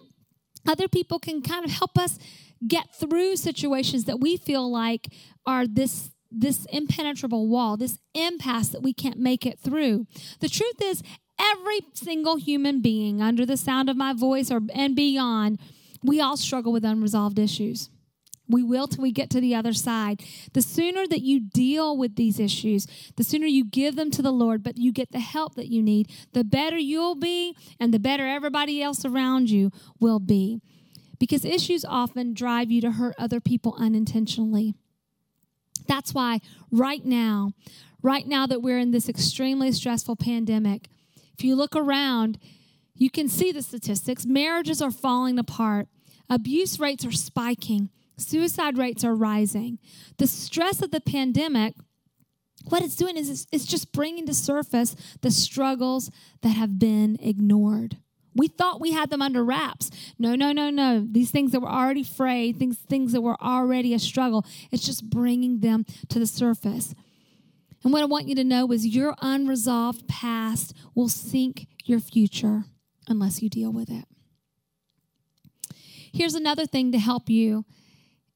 other 0.66 0.88
people 0.88 1.18
can 1.18 1.42
kind 1.42 1.64
of 1.64 1.70
help 1.70 1.96
us 1.96 2.18
get 2.66 2.94
through 2.94 3.36
situations 3.36 4.04
that 4.06 4.18
we 4.18 4.36
feel 4.36 4.70
like 4.70 5.08
are 5.46 5.66
this 5.66 6.10
this 6.30 6.66
impenetrable 6.66 7.48
wall, 7.48 7.78
this 7.78 7.98
impasse 8.12 8.68
that 8.68 8.82
we 8.82 8.92
can't 8.92 9.18
make 9.18 9.46
it 9.46 9.58
through. 9.58 10.06
The 10.40 10.48
truth 10.50 10.82
is, 10.82 11.02
every 11.38 11.80
single 11.94 12.36
human 12.36 12.80
being 12.80 13.22
under 13.22 13.46
the 13.46 13.56
sound 13.56 13.88
of 13.88 13.96
my 13.96 14.12
voice 14.12 14.50
or 14.50 14.60
and 14.74 14.94
beyond, 14.94 15.58
we 16.02 16.20
all 16.20 16.36
struggle 16.36 16.72
with 16.72 16.84
unresolved 16.84 17.38
issues. 17.38 17.90
We 18.48 18.62
will 18.62 18.88
till 18.88 19.02
we 19.02 19.12
get 19.12 19.28
to 19.30 19.40
the 19.40 19.54
other 19.54 19.74
side. 19.74 20.22
The 20.54 20.62
sooner 20.62 21.06
that 21.06 21.20
you 21.20 21.38
deal 21.40 21.96
with 21.96 22.16
these 22.16 22.40
issues, 22.40 22.86
the 23.16 23.24
sooner 23.24 23.46
you 23.46 23.64
give 23.64 23.94
them 23.94 24.10
to 24.12 24.22
the 24.22 24.32
Lord, 24.32 24.62
but 24.62 24.78
you 24.78 24.90
get 24.90 25.12
the 25.12 25.20
help 25.20 25.54
that 25.56 25.68
you 25.68 25.82
need, 25.82 26.10
the 26.32 26.44
better 26.44 26.78
you'll 26.78 27.14
be 27.14 27.54
and 27.78 27.92
the 27.92 27.98
better 27.98 28.26
everybody 28.26 28.82
else 28.82 29.04
around 29.04 29.50
you 29.50 29.70
will 30.00 30.18
be. 30.18 30.60
Because 31.18 31.44
issues 31.44 31.84
often 31.84 32.32
drive 32.32 32.70
you 32.70 32.80
to 32.80 32.92
hurt 32.92 33.14
other 33.18 33.40
people 33.40 33.74
unintentionally. 33.78 34.74
That's 35.86 36.14
why 36.14 36.40
right 36.70 37.04
now, 37.04 37.52
right 38.02 38.26
now 38.26 38.46
that 38.46 38.62
we're 38.62 38.78
in 38.78 38.92
this 38.92 39.08
extremely 39.08 39.72
stressful 39.72 40.16
pandemic, 40.16 40.88
if 41.38 41.44
you 41.44 41.54
look 41.54 41.76
around, 41.76 42.38
you 42.96 43.10
can 43.10 43.28
see 43.28 43.52
the 43.52 43.62
statistics. 43.62 44.26
Marriages 44.26 44.82
are 44.82 44.90
falling 44.90 45.38
apart, 45.38 45.86
abuse 46.28 46.80
rates 46.80 47.06
are 47.06 47.12
spiking, 47.12 47.90
suicide 48.16 48.76
rates 48.76 49.04
are 49.04 49.14
rising. 49.14 49.78
The 50.16 50.26
stress 50.26 50.82
of 50.82 50.90
the 50.90 51.00
pandemic, 51.00 51.74
what 52.68 52.82
it's 52.82 52.96
doing 52.96 53.16
is 53.16 53.46
it's 53.52 53.64
just 53.64 53.92
bringing 53.92 54.26
to 54.26 54.34
surface 54.34 54.96
the 55.20 55.30
struggles 55.30 56.10
that 56.42 56.50
have 56.56 56.78
been 56.80 57.16
ignored. 57.20 57.98
We 58.34 58.48
thought 58.48 58.80
we 58.80 58.92
had 58.92 59.10
them 59.10 59.22
under 59.22 59.44
wraps. 59.44 59.90
No, 60.18 60.34
no, 60.34 60.52
no, 60.52 60.70
no. 60.70 61.06
These 61.08 61.30
things 61.30 61.52
that 61.52 61.60
were 61.60 61.70
already 61.70 62.04
frayed, 62.04 62.58
things, 62.58 62.78
things 62.78 63.12
that 63.12 63.20
were 63.20 63.40
already 63.40 63.94
a 63.94 63.98
struggle, 63.98 64.44
it's 64.70 64.84
just 64.84 65.08
bringing 65.08 65.60
them 65.60 65.86
to 66.08 66.18
the 66.18 66.26
surface. 66.26 66.94
And 67.84 67.92
what 67.92 68.02
I 68.02 68.06
want 68.06 68.28
you 68.28 68.34
to 68.34 68.44
know 68.44 68.70
is 68.72 68.86
your 68.86 69.14
unresolved 69.20 70.08
past 70.08 70.74
will 70.94 71.08
sink 71.08 71.66
your 71.84 72.00
future 72.00 72.64
unless 73.08 73.42
you 73.42 73.48
deal 73.48 73.72
with 73.72 73.90
it. 73.90 74.04
Here's 76.12 76.34
another 76.34 76.66
thing 76.66 76.92
to 76.92 76.98
help 76.98 77.30
you 77.30 77.64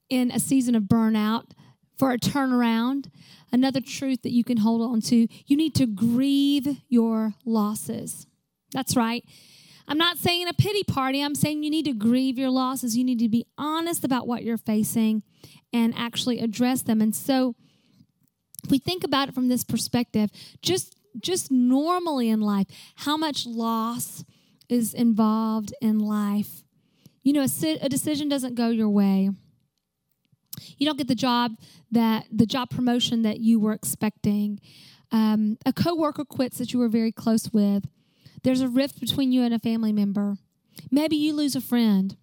in 0.08 0.30
a 0.30 0.38
season 0.38 0.74
of 0.74 0.84
burnout 0.84 1.50
for 1.98 2.12
a 2.12 2.18
turnaround. 2.18 3.10
Another 3.50 3.80
truth 3.80 4.22
that 4.22 4.32
you 4.32 4.44
can 4.44 4.58
hold 4.58 4.80
on 4.82 5.00
to 5.02 5.26
you 5.46 5.56
need 5.56 5.74
to 5.74 5.86
grieve 5.86 6.78
your 6.88 7.34
losses. 7.44 8.26
That's 8.72 8.96
right. 8.96 9.24
I'm 9.88 9.98
not 9.98 10.18
saying 10.18 10.48
a 10.48 10.54
pity 10.54 10.84
party. 10.84 11.22
I'm 11.22 11.34
saying 11.34 11.62
you 11.62 11.70
need 11.70 11.84
to 11.84 11.92
grieve 11.92 12.38
your 12.38 12.50
losses. 12.50 12.96
You 12.96 13.04
need 13.04 13.18
to 13.18 13.28
be 13.28 13.46
honest 13.58 14.04
about 14.04 14.26
what 14.26 14.44
you're 14.44 14.56
facing 14.56 15.22
and 15.72 15.92
actually 15.96 16.40
address 16.40 16.82
them. 16.82 17.00
And 17.00 17.14
so, 17.14 17.56
if 18.64 18.70
we 18.70 18.78
think 18.78 19.04
about 19.04 19.28
it 19.28 19.34
from 19.34 19.48
this 19.48 19.64
perspective, 19.64 20.30
just 20.60 20.96
just 21.20 21.50
normally 21.50 22.28
in 22.30 22.40
life, 22.40 22.66
how 22.96 23.16
much 23.16 23.46
loss 23.46 24.24
is 24.68 24.94
involved 24.94 25.74
in 25.82 25.98
life. 25.98 26.62
You 27.22 27.34
know, 27.34 27.42
a, 27.42 27.78
a 27.82 27.88
decision 27.88 28.28
doesn't 28.28 28.54
go 28.54 28.68
your 28.68 28.88
way. 28.88 29.30
You 30.78 30.86
don't 30.86 30.98
get 30.98 31.08
the 31.08 31.14
job 31.14 31.52
that 31.90 32.26
the 32.30 32.46
job 32.46 32.70
promotion 32.70 33.22
that 33.22 33.40
you 33.40 33.60
were 33.60 33.72
expecting. 33.72 34.60
Um, 35.10 35.58
a 35.66 35.72
coworker 35.72 36.24
quits 36.24 36.58
that 36.58 36.72
you 36.72 36.78
were 36.78 36.88
very 36.88 37.12
close 37.12 37.52
with. 37.52 37.84
There's 38.42 38.60
a 38.60 38.68
rift 38.68 38.98
between 38.98 39.30
you 39.30 39.42
and 39.42 39.52
a 39.52 39.58
family 39.58 39.92
member. 39.92 40.36
Maybe 40.90 41.16
you 41.16 41.34
lose 41.34 41.54
a 41.54 41.60
friend. 41.60 42.16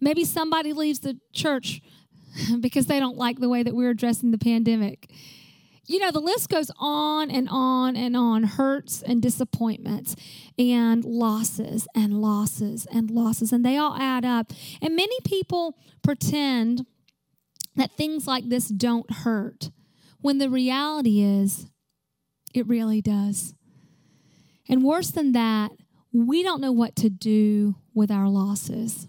Maybe 0.00 0.24
somebody 0.24 0.72
leaves 0.72 1.00
the 1.00 1.18
church 1.32 1.80
because 2.60 2.86
they 2.86 2.98
don't 2.98 3.16
like 3.16 3.38
the 3.38 3.48
way 3.48 3.62
that 3.62 3.74
we're 3.74 3.90
addressing 3.90 4.30
the 4.30 4.38
pandemic. 4.38 5.10
You 5.88 6.00
know, 6.00 6.10
the 6.10 6.20
list 6.20 6.50
goes 6.50 6.70
on 6.78 7.30
and 7.30 7.48
on 7.50 7.96
and 7.96 8.14
on 8.14 8.42
hurts 8.42 9.02
and 9.02 9.22
disappointments 9.22 10.14
and 10.58 11.02
losses 11.02 11.88
and 11.94 12.20
losses 12.20 12.86
and 12.92 13.10
losses, 13.10 13.52
and 13.52 13.64
they 13.64 13.78
all 13.78 13.96
add 13.96 14.22
up. 14.22 14.52
And 14.82 14.94
many 14.94 15.16
people 15.24 15.78
pretend 16.02 16.84
that 17.74 17.92
things 17.92 18.26
like 18.26 18.50
this 18.50 18.68
don't 18.68 19.10
hurt 19.10 19.70
when 20.20 20.36
the 20.36 20.50
reality 20.50 21.22
is 21.22 21.70
it 22.52 22.68
really 22.68 23.00
does. 23.00 23.54
And 24.68 24.84
worse 24.84 25.10
than 25.10 25.32
that, 25.32 25.72
we 26.12 26.42
don't 26.42 26.60
know 26.60 26.72
what 26.72 26.96
to 26.96 27.08
do 27.08 27.76
with 27.94 28.10
our 28.10 28.28
losses. 28.28 29.08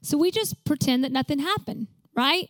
So 0.00 0.16
we 0.16 0.30
just 0.30 0.64
pretend 0.64 1.02
that 1.02 1.10
nothing 1.10 1.40
happened, 1.40 1.88
right? 2.14 2.48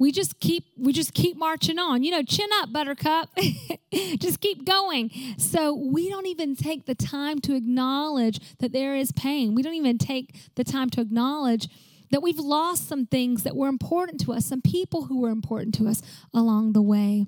We 0.00 0.12
just 0.12 0.40
keep 0.40 0.64
we 0.78 0.94
just 0.94 1.12
keep 1.12 1.36
marching 1.36 1.78
on. 1.78 2.02
You 2.02 2.10
know, 2.10 2.22
chin 2.22 2.48
up 2.54 2.72
buttercup. 2.72 3.28
just 4.18 4.40
keep 4.40 4.64
going. 4.64 5.10
So 5.36 5.74
we 5.74 6.08
don't 6.08 6.26
even 6.26 6.56
take 6.56 6.86
the 6.86 6.94
time 6.94 7.38
to 7.40 7.54
acknowledge 7.54 8.40
that 8.60 8.72
there 8.72 8.96
is 8.96 9.12
pain. 9.12 9.54
We 9.54 9.62
don't 9.62 9.74
even 9.74 9.98
take 9.98 10.54
the 10.54 10.64
time 10.64 10.88
to 10.90 11.02
acknowledge 11.02 11.68
that 12.10 12.22
we've 12.22 12.38
lost 12.38 12.88
some 12.88 13.04
things 13.04 13.42
that 13.42 13.54
were 13.54 13.68
important 13.68 14.20
to 14.22 14.32
us, 14.32 14.46
some 14.46 14.62
people 14.62 15.04
who 15.04 15.20
were 15.20 15.28
important 15.28 15.74
to 15.76 15.86
us 15.86 16.00
along 16.32 16.72
the 16.72 16.82
way. 16.82 17.26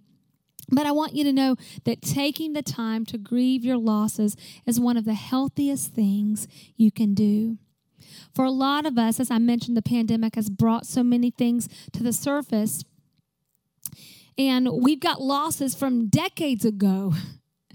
But 0.71 0.87
I 0.87 0.93
want 0.93 1.15
you 1.15 1.25
to 1.25 1.33
know 1.33 1.57
that 1.85 2.01
taking 2.01 2.55
the 2.55 2.63
time 2.63 3.05
to 3.07 3.19
grieve 3.19 3.67
your 3.67 3.77
losses 3.77 4.35
is 4.65 4.81
one 4.81 4.97
of 4.97 5.05
the 5.05 5.13
healthiest 5.13 5.93
things 5.93 6.49
you 6.77 6.91
can 6.91 7.13
do. 7.13 7.59
For 8.35 8.45
a 8.45 8.51
lot 8.51 8.87
of 8.87 8.99
us, 8.99 9.21
as 9.21 9.31
I 9.31 9.39
mentioned, 9.39 9.77
the 9.77 9.83
pandemic 9.83 10.35
has 10.37 10.49
brought 10.49 10.87
so 10.87 11.03
many 11.03 11.31
things 11.31 11.69
to 11.93 12.03
the 12.03 12.13
surface. 12.13 12.85
And 14.39 14.69
we've 14.73 15.01
got 15.01 15.21
losses 15.21 15.75
from 15.75 16.09
decades 16.09 16.65
ago 16.65 17.15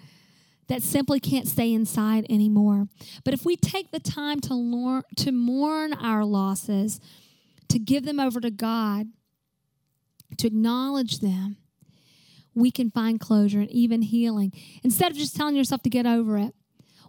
that 0.68 0.82
simply 0.82 1.20
can't 1.20 1.48
stay 1.48 1.72
inside 1.74 2.26
anymore. 2.30 2.88
But 3.24 3.34
if 3.34 3.46
we 3.46 3.56
take 3.56 3.92
the 3.92 4.00
time 4.00 4.40
to, 4.42 4.56
learn, 4.56 5.04
to 5.18 5.32
mourn 5.32 5.94
our 5.94 6.26
losses, 6.26 7.00
to 7.70 7.80
give 7.80 8.06
them 8.06 8.20
over 8.20 8.40
to 8.40 8.52
God, 8.52 9.08
to 10.38 10.48
acknowledge 10.48 11.20
them, 11.20 11.58
we 12.54 12.72
can 12.72 12.90
find 12.90 13.20
closure 13.20 13.60
and 13.60 13.72
even 13.72 14.02
healing. 14.02 14.52
Instead 14.84 15.12
of 15.12 15.18
just 15.18 15.36
telling 15.36 15.56
yourself 15.56 15.84
to 15.84 15.90
get 15.90 16.06
over 16.06 16.38
it, 16.38 16.56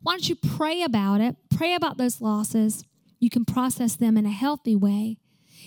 why 0.03 0.13
don't 0.13 0.29
you 0.29 0.37
pray 0.37 0.83
about 0.83 1.21
it? 1.21 1.37
Pray 1.51 1.75
about 1.75 1.97
those 1.97 2.21
losses. 2.21 2.85
You 3.19 3.31
can 3.31 3.45
process 3.45 3.97
them 3.97 4.17
in 4.17 4.27
a 4.27 4.31
healthy 4.31 4.77
way. 4.77 5.19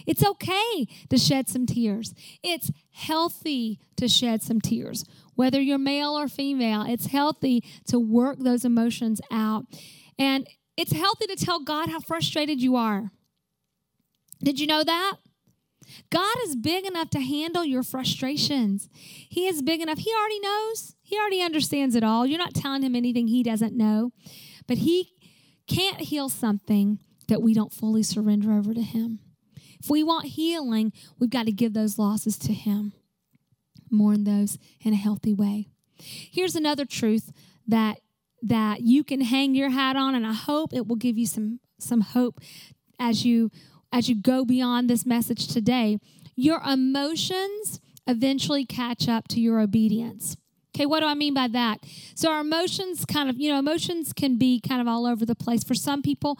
It's 0.08 0.26
okay 0.26 0.88
to 1.10 1.18
shed 1.18 1.50
some 1.50 1.66
tears. 1.66 2.14
It's 2.44 2.72
healthy 2.92 3.80
to 3.98 4.08
shed 4.08 4.42
some 4.42 4.62
tears. 4.62 5.06
Whether 5.36 5.62
you're 5.62 5.78
male 5.78 6.18
or 6.18 6.28
female, 6.28 6.84
it's 6.88 7.08
healthy 7.08 7.64
to 7.88 8.00
work 8.00 8.40
those 8.40 8.66
emotions 8.66 9.22
out. 9.32 9.66
And 10.18 10.48
it's 10.78 10.94
healthy 10.94 11.28
to 11.28 11.36
tell 11.36 11.64
God 11.64 11.90
how 11.90 12.00
frustrated 12.00 12.62
you 12.62 12.76
are. 12.76 13.12
Did 14.44 14.60
you 14.60 14.68
know 14.68 14.84
that? 14.84 15.18
God 16.10 16.38
is 16.46 16.56
big 16.56 16.86
enough 16.86 17.10
to 17.12 17.20
handle 17.20 17.66
your 17.66 17.84
frustrations. 17.84 18.88
He 18.94 19.48
is 19.48 19.62
big 19.62 19.82
enough. 19.82 20.00
He 20.00 20.12
already 20.14 20.40
knows, 20.40 20.96
He 21.02 21.18
already 21.18 21.42
understands 21.42 21.96
it 21.96 22.04
all. 22.04 22.26
You're 22.26 22.40
not 22.40 22.54
telling 22.54 22.84
Him 22.84 22.96
anything 22.96 23.28
He 23.28 23.44
doesn't 23.44 23.76
know. 23.76 24.12
But 24.68 24.80
He 24.80 25.14
can't 25.68 26.02
heal 26.02 26.30
something 26.30 27.00
that 27.32 27.42
we 27.42 27.54
don't 27.54 27.72
fully 27.72 28.04
surrender 28.04 28.52
over 28.52 28.74
to 28.74 28.82
Him. 28.82 29.20
If 29.80 29.90
we 29.90 30.04
want 30.04 30.26
healing, 30.26 30.92
we've 31.18 31.30
got 31.30 31.46
to 31.46 31.54
give 31.54 31.74
those 31.74 31.98
losses 31.98 32.38
to 32.40 32.52
Him, 32.52 32.92
mourn 33.90 34.26
those 34.26 34.60
in 34.82 34.92
a 34.92 34.98
healthy 34.98 35.34
way. 35.34 35.70
Here's 35.96 36.58
another 36.58 36.84
truth 36.84 37.32
that 37.66 38.02
that 38.44 38.82
you 38.82 39.06
can 39.06 39.22
hang 39.22 39.56
your 39.56 39.70
hat 39.70 39.96
on 39.96 40.14
and 40.14 40.28
I 40.28 40.34
hope 40.34 40.74
it 40.74 40.88
will 40.88 40.98
give 40.98 41.18
you 41.18 41.26
some 41.26 41.62
some 41.80 42.02
hope 42.02 42.42
as 43.00 43.24
you 43.24 43.50
as 43.94 44.10
you 44.10 44.16
go 44.16 44.44
beyond 44.44 44.90
this 44.90 45.06
message 45.06 45.48
today, 45.48 46.00
your 46.36 46.62
emotions 46.62 47.80
eventually 48.08 48.66
catch 48.66 49.08
up 49.08 49.30
to 49.30 49.40
your 49.40 49.62
obedience. 49.62 50.36
Okay, 50.74 50.86
what 50.86 51.02
do 51.02 51.06
I 51.06 51.16
mean 51.16 51.34
by 51.34 51.48
that? 51.50 51.80
So, 52.16 52.32
our 52.32 52.42
emotions 52.42 53.04
kind 53.06 53.30
of, 53.30 53.40
you 53.40 53.52
know, 53.52 53.60
emotions 53.60 54.14
can 54.14 54.38
be 54.38 54.60
kind 54.60 54.80
of 54.80 54.88
all 54.88 55.06
over 55.06 55.26
the 55.26 55.36
place. 55.36 55.64
For 55.64 55.76
some 55.76 56.02
people, 56.02 56.40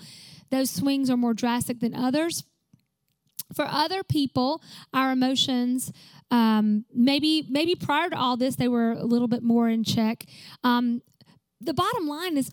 those 0.52 0.70
swings 0.70 1.10
are 1.10 1.18
more 1.18 1.34
drastic 1.34 1.80
than 1.80 1.94
others. 1.94 2.44
For 3.54 3.66
other 3.66 4.04
people, 4.04 4.62
our 4.94 5.12
emotions, 5.12 5.92
um, 6.30 6.86
maybe 6.94 7.46
maybe 7.50 7.76
prior 7.76 8.10
to 8.10 8.18
all 8.18 8.38
this, 8.38 8.56
they 8.56 8.70
were 8.70 8.92
a 8.92 9.04
little 9.04 9.28
bit 9.28 9.44
more 9.44 9.68
in 9.68 9.84
check. 9.84 10.24
Um, 10.64 11.02
the 11.60 11.74
bottom 11.74 12.08
line 12.08 12.38
is, 12.38 12.52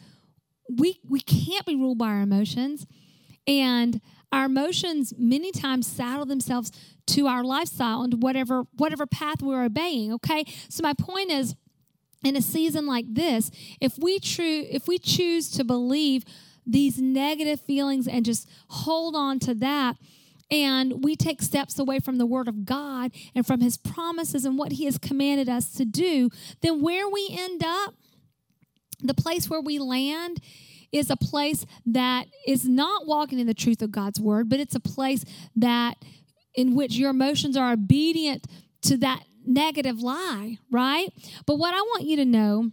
we 0.68 0.98
we 1.08 1.20
can't 1.20 1.64
be 1.64 1.76
ruled 1.76 1.98
by 1.98 2.08
our 2.08 2.22
emotions, 2.22 2.86
and 3.46 4.00
our 4.32 4.46
emotions 4.46 5.14
many 5.16 5.52
times 5.52 5.86
saddle 5.86 6.26
themselves 6.26 6.72
to 7.06 7.26
our 7.26 7.44
lifestyle 7.44 8.02
and 8.02 8.22
whatever 8.22 8.64
whatever 8.76 9.06
path 9.06 9.40
we're 9.40 9.64
obeying 9.64 10.12
okay 10.12 10.44
so 10.68 10.82
my 10.82 10.92
point 10.92 11.30
is 11.30 11.54
in 12.24 12.36
a 12.36 12.42
season 12.42 12.86
like 12.86 13.06
this 13.14 13.50
if 13.80 13.98
we 13.98 14.18
true 14.18 14.64
if 14.70 14.88
we 14.88 14.98
choose 14.98 15.50
to 15.50 15.64
believe 15.64 16.24
these 16.66 16.98
negative 16.98 17.60
feelings 17.60 18.06
and 18.06 18.24
just 18.24 18.48
hold 18.68 19.14
on 19.14 19.38
to 19.38 19.54
that 19.54 19.96
and 20.50 21.04
we 21.04 21.14
take 21.14 21.42
steps 21.42 21.78
away 21.78 21.98
from 21.98 22.16
the 22.16 22.26
word 22.26 22.48
of 22.48 22.64
God 22.64 23.12
and 23.34 23.46
from 23.46 23.60
his 23.60 23.76
promises 23.76 24.44
and 24.44 24.58
what 24.58 24.72
he 24.72 24.86
has 24.86 24.98
commanded 24.98 25.48
us 25.48 25.72
to 25.74 25.84
do 25.84 26.30
then 26.60 26.82
where 26.82 27.08
we 27.08 27.28
end 27.30 27.62
up 27.64 27.94
the 29.00 29.14
place 29.14 29.48
where 29.48 29.60
we 29.60 29.78
land 29.78 30.40
is 30.92 31.10
a 31.10 31.16
place 31.16 31.66
that 31.86 32.26
is 32.46 32.66
not 32.66 33.06
walking 33.06 33.38
in 33.38 33.46
the 33.46 33.54
truth 33.54 33.82
of 33.82 33.92
God's 33.92 34.20
word, 34.20 34.48
but 34.48 34.60
it's 34.60 34.74
a 34.74 34.80
place 34.80 35.24
that 35.56 35.96
in 36.54 36.74
which 36.74 36.94
your 36.94 37.10
emotions 37.10 37.56
are 37.56 37.72
obedient 37.72 38.46
to 38.82 38.96
that 38.98 39.22
negative 39.48 40.00
lie, 40.00 40.58
right? 40.70 41.08
But 41.46 41.56
what 41.56 41.74
I 41.74 41.80
want 41.80 42.04
you 42.04 42.16
to 42.16 42.24
know 42.24 42.70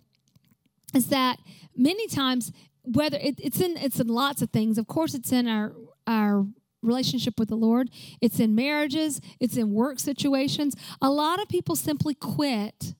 is 0.93 1.07
that 1.07 1.39
many 1.75 2.07
times 2.07 2.51
whether 2.83 3.17
it, 3.17 3.35
it's 3.39 3.59
in 3.59 3.77
it's 3.77 3.99
in 3.99 4.07
lots 4.07 4.41
of 4.41 4.51
things. 4.51 4.77
Of 4.77 4.87
course, 4.87 5.15
it's 5.15 5.31
in 5.31 5.47
our 5.47 5.73
our 6.05 6.45
relationship 6.83 7.39
with 7.39 7.49
the 7.49 7.55
Lord. 7.55 7.89
It's 8.21 8.39
in 8.39 8.53
marriages. 8.53 9.19
It's 9.39 9.57
in 9.57 9.71
work 9.71 9.99
situations. 9.99 10.75
A 11.01 11.09
lot 11.09 11.41
of 11.41 11.49
people 11.49 11.75
simply 11.75 12.13
quit 12.13 12.93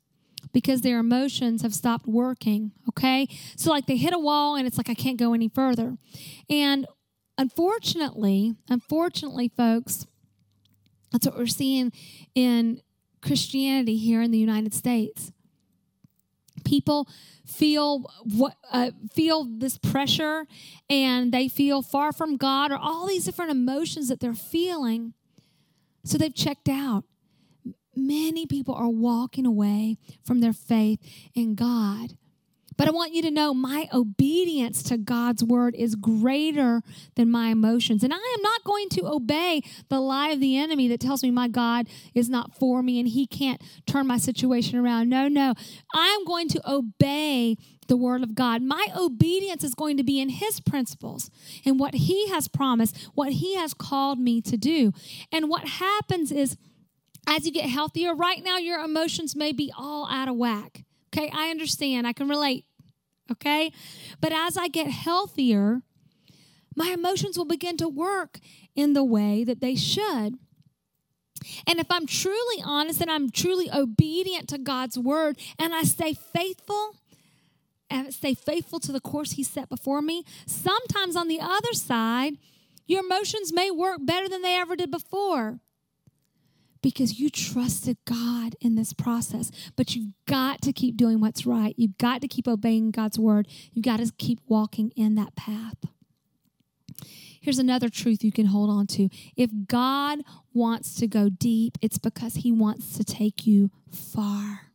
because 0.51 0.81
their 0.81 0.99
emotions 0.99 1.61
have 1.61 1.73
stopped 1.73 2.07
working, 2.07 2.71
okay? 2.89 3.27
So, 3.57 3.69
like, 3.69 3.87
they 3.87 3.97
hit 3.97 4.13
a 4.13 4.19
wall 4.19 4.55
and 4.55 4.65
it's 4.65 4.77
like, 4.77 4.89
I 4.89 4.93
can't 4.93 5.19
go 5.19 5.33
any 5.33 5.49
further. 5.49 5.97
And 6.49 6.87
unfortunately, 7.37 8.55
unfortunately, 8.69 9.51
folks, 9.55 10.07
that's 11.11 11.27
what 11.27 11.37
we're 11.37 11.47
seeing 11.47 11.91
in 12.33 12.81
Christianity 13.25 13.97
here 13.97 14.21
in 14.21 14.31
the 14.31 14.37
United 14.37 14.73
States. 14.73 15.31
people 16.63 17.07
feel 17.45 18.01
what 18.23 18.55
uh, 18.71 18.91
feel 19.13 19.45
this 19.45 19.77
pressure 19.77 20.45
and 20.89 21.31
they 21.31 21.47
feel 21.47 21.81
far 21.81 22.11
from 22.11 22.37
God 22.37 22.71
or 22.71 22.77
all 22.77 23.07
these 23.07 23.23
different 23.25 23.51
emotions 23.51 24.07
that 24.09 24.19
they're 24.19 24.33
feeling. 24.33 25.13
So 26.03 26.17
they've 26.17 26.33
checked 26.33 26.69
out. 26.69 27.03
Many 27.95 28.45
people 28.45 28.73
are 28.75 28.89
walking 28.89 29.45
away 29.45 29.97
from 30.23 30.41
their 30.41 30.53
faith 30.53 30.99
in 31.33 31.55
God 31.55 32.17
but 32.77 32.87
I 32.87 32.91
want 32.91 33.13
you 33.13 33.21
to 33.23 33.31
know 33.31 33.53
my 33.53 33.87
obedience 33.93 34.83
to 34.83 34.97
God's 34.97 35.43
word 35.43 35.75
is 35.75 35.95
greater 35.95 36.81
than 37.15 37.31
my 37.31 37.49
emotions. 37.49 38.03
And 38.03 38.13
I 38.13 38.35
am 38.37 38.41
not 38.41 38.63
going 38.63 38.89
to 38.89 39.07
obey 39.07 39.61
the 39.89 39.99
lie 39.99 40.29
of 40.29 40.39
the 40.39 40.57
enemy 40.57 40.87
that 40.89 40.99
tells 40.99 41.23
me 41.23 41.31
my 41.31 41.47
God 41.47 41.87
is 42.13 42.29
not 42.29 42.55
for 42.57 42.83
me 42.83 42.99
and 42.99 43.07
he 43.07 43.25
can't 43.27 43.61
turn 43.85 44.07
my 44.07 44.17
situation 44.17 44.77
around. 44.77 45.09
No, 45.09 45.27
no. 45.27 45.53
I'm 45.93 46.25
going 46.25 46.49
to 46.49 46.61
obey 46.69 47.57
the 47.87 47.97
word 47.97 48.23
of 48.23 48.35
God. 48.35 48.61
My 48.61 48.87
obedience 48.97 49.63
is 49.63 49.75
going 49.75 49.97
to 49.97 50.03
be 50.03 50.19
in 50.19 50.29
his 50.29 50.59
principles 50.59 51.29
and 51.65 51.79
what 51.79 51.93
he 51.93 52.29
has 52.29 52.47
promised, 52.47 53.09
what 53.13 53.33
he 53.33 53.55
has 53.55 53.73
called 53.73 54.19
me 54.19 54.41
to 54.41 54.57
do. 54.57 54.91
And 55.31 55.49
what 55.49 55.67
happens 55.67 56.31
is, 56.31 56.57
as 57.27 57.45
you 57.45 57.51
get 57.51 57.69
healthier, 57.69 58.13
right 58.13 58.43
now 58.43 58.57
your 58.57 58.83
emotions 58.83 59.35
may 59.35 59.51
be 59.51 59.71
all 59.77 60.07
out 60.09 60.27
of 60.27 60.35
whack. 60.35 60.84
Okay, 61.15 61.31
I 61.33 61.49
understand. 61.49 62.05
I 62.05 62.13
can 62.13 62.27
relate. 62.27 62.65
Okay? 63.31 63.71
But 64.19 64.33
as 64.33 64.57
I 64.57 64.67
get 64.67 64.87
healthier, 64.87 65.81
my 66.75 66.89
emotions 66.89 67.37
will 67.37 67.45
begin 67.45 67.77
to 67.77 67.87
work 67.87 68.39
in 68.75 68.93
the 68.93 69.03
way 69.03 69.43
that 69.43 69.61
they 69.61 69.75
should. 69.75 70.37
And 71.67 71.79
if 71.79 71.87
I'm 71.89 72.05
truly 72.05 72.61
honest 72.63 73.01
and 73.01 73.09
I'm 73.09 73.29
truly 73.29 73.69
obedient 73.71 74.49
to 74.49 74.57
God's 74.57 74.97
word 74.97 75.37
and 75.59 75.73
I 75.73 75.83
stay 75.83 76.13
faithful, 76.13 76.95
and 77.87 78.11
stay 78.11 78.33
faithful 78.33 78.79
to 78.79 78.91
the 78.91 78.99
course 78.99 79.33
He 79.33 79.43
set 79.43 79.69
before 79.69 80.01
me, 80.01 80.23
sometimes 80.47 81.15
on 81.15 81.27
the 81.27 81.39
other 81.39 81.73
side, 81.73 82.33
your 82.87 83.05
emotions 83.05 83.53
may 83.53 83.69
work 83.69 83.99
better 84.01 84.27
than 84.27 84.41
they 84.41 84.55
ever 84.55 84.75
did 84.75 84.89
before 84.89 85.59
because 86.85 87.19
you 87.19 87.31
trusted 87.31 87.97
God 88.05 88.55
in 88.61 88.75
this 88.75 88.93
process. 88.93 89.49
But 89.75 89.95
you've 89.95 90.11
got 90.27 90.61
to 90.61 90.71
keep 90.71 90.95
doing 90.95 91.19
what's 91.19 91.43
right. 91.43 91.73
You've 91.79 91.97
got 91.97 92.21
to 92.21 92.27
keep 92.27 92.47
obeying 92.47 92.91
God's 92.91 93.17
word. 93.17 93.47
You've 93.73 93.83
got 93.85 93.97
to 93.97 94.11
keep 94.19 94.39
walking 94.47 94.91
in 94.95 95.15
that 95.15 95.35
path. 95.35 95.77
Here's 97.41 97.57
another 97.57 97.89
truth 97.89 98.23
you 98.23 98.31
can 98.31 98.45
hold 98.45 98.69
on 98.69 98.85
to. 98.87 99.09
If 99.35 99.49
God 99.65 100.19
wants 100.53 100.93
to 100.97 101.07
go 101.07 101.27
deep, 101.27 101.75
it's 101.81 101.97
because 101.97 102.35
he 102.35 102.51
wants 102.51 102.95
to 102.97 103.03
take 103.03 103.47
you 103.47 103.71
far. 103.89 104.71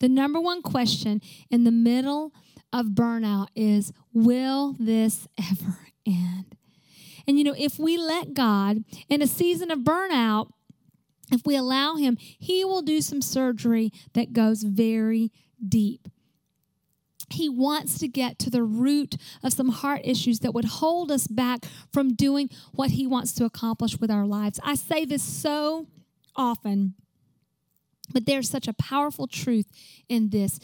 The 0.00 0.08
number 0.08 0.40
one 0.40 0.62
question 0.62 1.22
in 1.48 1.62
the 1.62 1.70
middle 1.70 2.32
of 2.72 2.86
burnout 2.86 3.46
is 3.54 3.92
Will 4.12 4.74
this 4.80 5.28
ever 5.38 5.78
end? 6.04 6.56
And 7.28 7.38
you 7.38 7.44
know, 7.44 7.54
if 7.56 7.78
we 7.78 7.96
let 7.98 8.34
God 8.34 8.82
in 9.08 9.22
a 9.22 9.28
season 9.28 9.70
of 9.70 9.80
burnout, 9.80 10.50
if 11.30 11.44
we 11.44 11.56
allow 11.56 11.96
Him, 11.96 12.16
He 12.18 12.64
will 12.64 12.82
do 12.82 13.00
some 13.00 13.22
surgery 13.22 13.92
that 14.14 14.32
goes 14.32 14.62
very 14.62 15.32
deep. 15.66 16.08
He 17.30 17.48
wants 17.48 17.98
to 17.98 18.08
get 18.08 18.38
to 18.40 18.50
the 18.50 18.62
root 18.62 19.16
of 19.42 19.52
some 19.52 19.68
heart 19.68 20.00
issues 20.04 20.40
that 20.40 20.54
would 20.54 20.64
hold 20.64 21.12
us 21.12 21.26
back 21.26 21.66
from 21.92 22.14
doing 22.14 22.48
what 22.72 22.90
He 22.92 23.06
wants 23.06 23.32
to 23.34 23.44
accomplish 23.44 23.98
with 24.00 24.10
our 24.10 24.26
lives. 24.26 24.58
I 24.62 24.74
say 24.74 25.04
this 25.04 25.22
so 25.22 25.86
often, 26.34 26.94
but 28.12 28.24
there's 28.24 28.48
such 28.48 28.68
a 28.68 28.72
powerful 28.72 29.26
truth 29.26 29.66
in 30.08 30.30
this. 30.30 30.58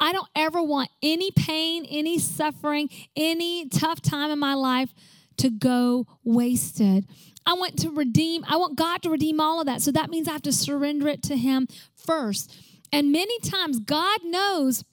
I 0.00 0.12
don't 0.12 0.28
ever 0.34 0.62
want 0.62 0.88
any 1.02 1.30
pain, 1.30 1.84
any 1.84 2.18
suffering, 2.18 2.88
any 3.14 3.68
tough 3.68 4.00
time 4.00 4.30
in 4.30 4.38
my 4.38 4.54
life 4.54 4.94
to 5.40 5.50
go 5.50 6.06
wasted. 6.24 7.06
I 7.46 7.54
want 7.54 7.78
to 7.80 7.90
redeem, 7.90 8.44
I 8.48 8.56
want 8.56 8.76
God 8.76 9.02
to 9.02 9.10
redeem 9.10 9.40
all 9.40 9.60
of 9.60 9.66
that. 9.66 9.82
So 9.82 9.90
that 9.92 10.10
means 10.10 10.28
I 10.28 10.32
have 10.32 10.42
to 10.42 10.52
surrender 10.52 11.08
it 11.08 11.22
to 11.24 11.36
Him 11.36 11.66
first. 11.96 12.54
And 12.92 13.12
many 13.12 13.38
times, 13.40 13.80
God 13.80 14.20
knows 14.24 14.84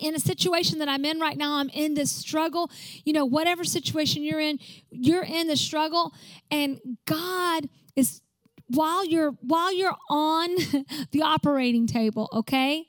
in 0.00 0.14
a 0.14 0.18
situation 0.18 0.78
that 0.78 0.88
I'm 0.88 1.04
in 1.04 1.20
right 1.20 1.36
now, 1.36 1.56
I'm 1.56 1.68
in 1.70 1.94
this 1.94 2.10
struggle. 2.10 2.70
You 3.04 3.12
know, 3.12 3.24
whatever 3.24 3.64
situation 3.64 4.22
you're 4.22 4.40
in, 4.40 4.58
you're 4.90 5.24
in 5.24 5.48
the 5.48 5.56
struggle, 5.56 6.12
and 6.50 6.80
God 7.06 7.68
is 7.94 8.20
while 8.68 9.04
you're 9.04 9.32
while 9.42 9.74
you're 9.74 9.96
on 10.08 10.50
the 11.12 11.22
operating 11.22 11.86
table, 11.86 12.28
okay? 12.32 12.88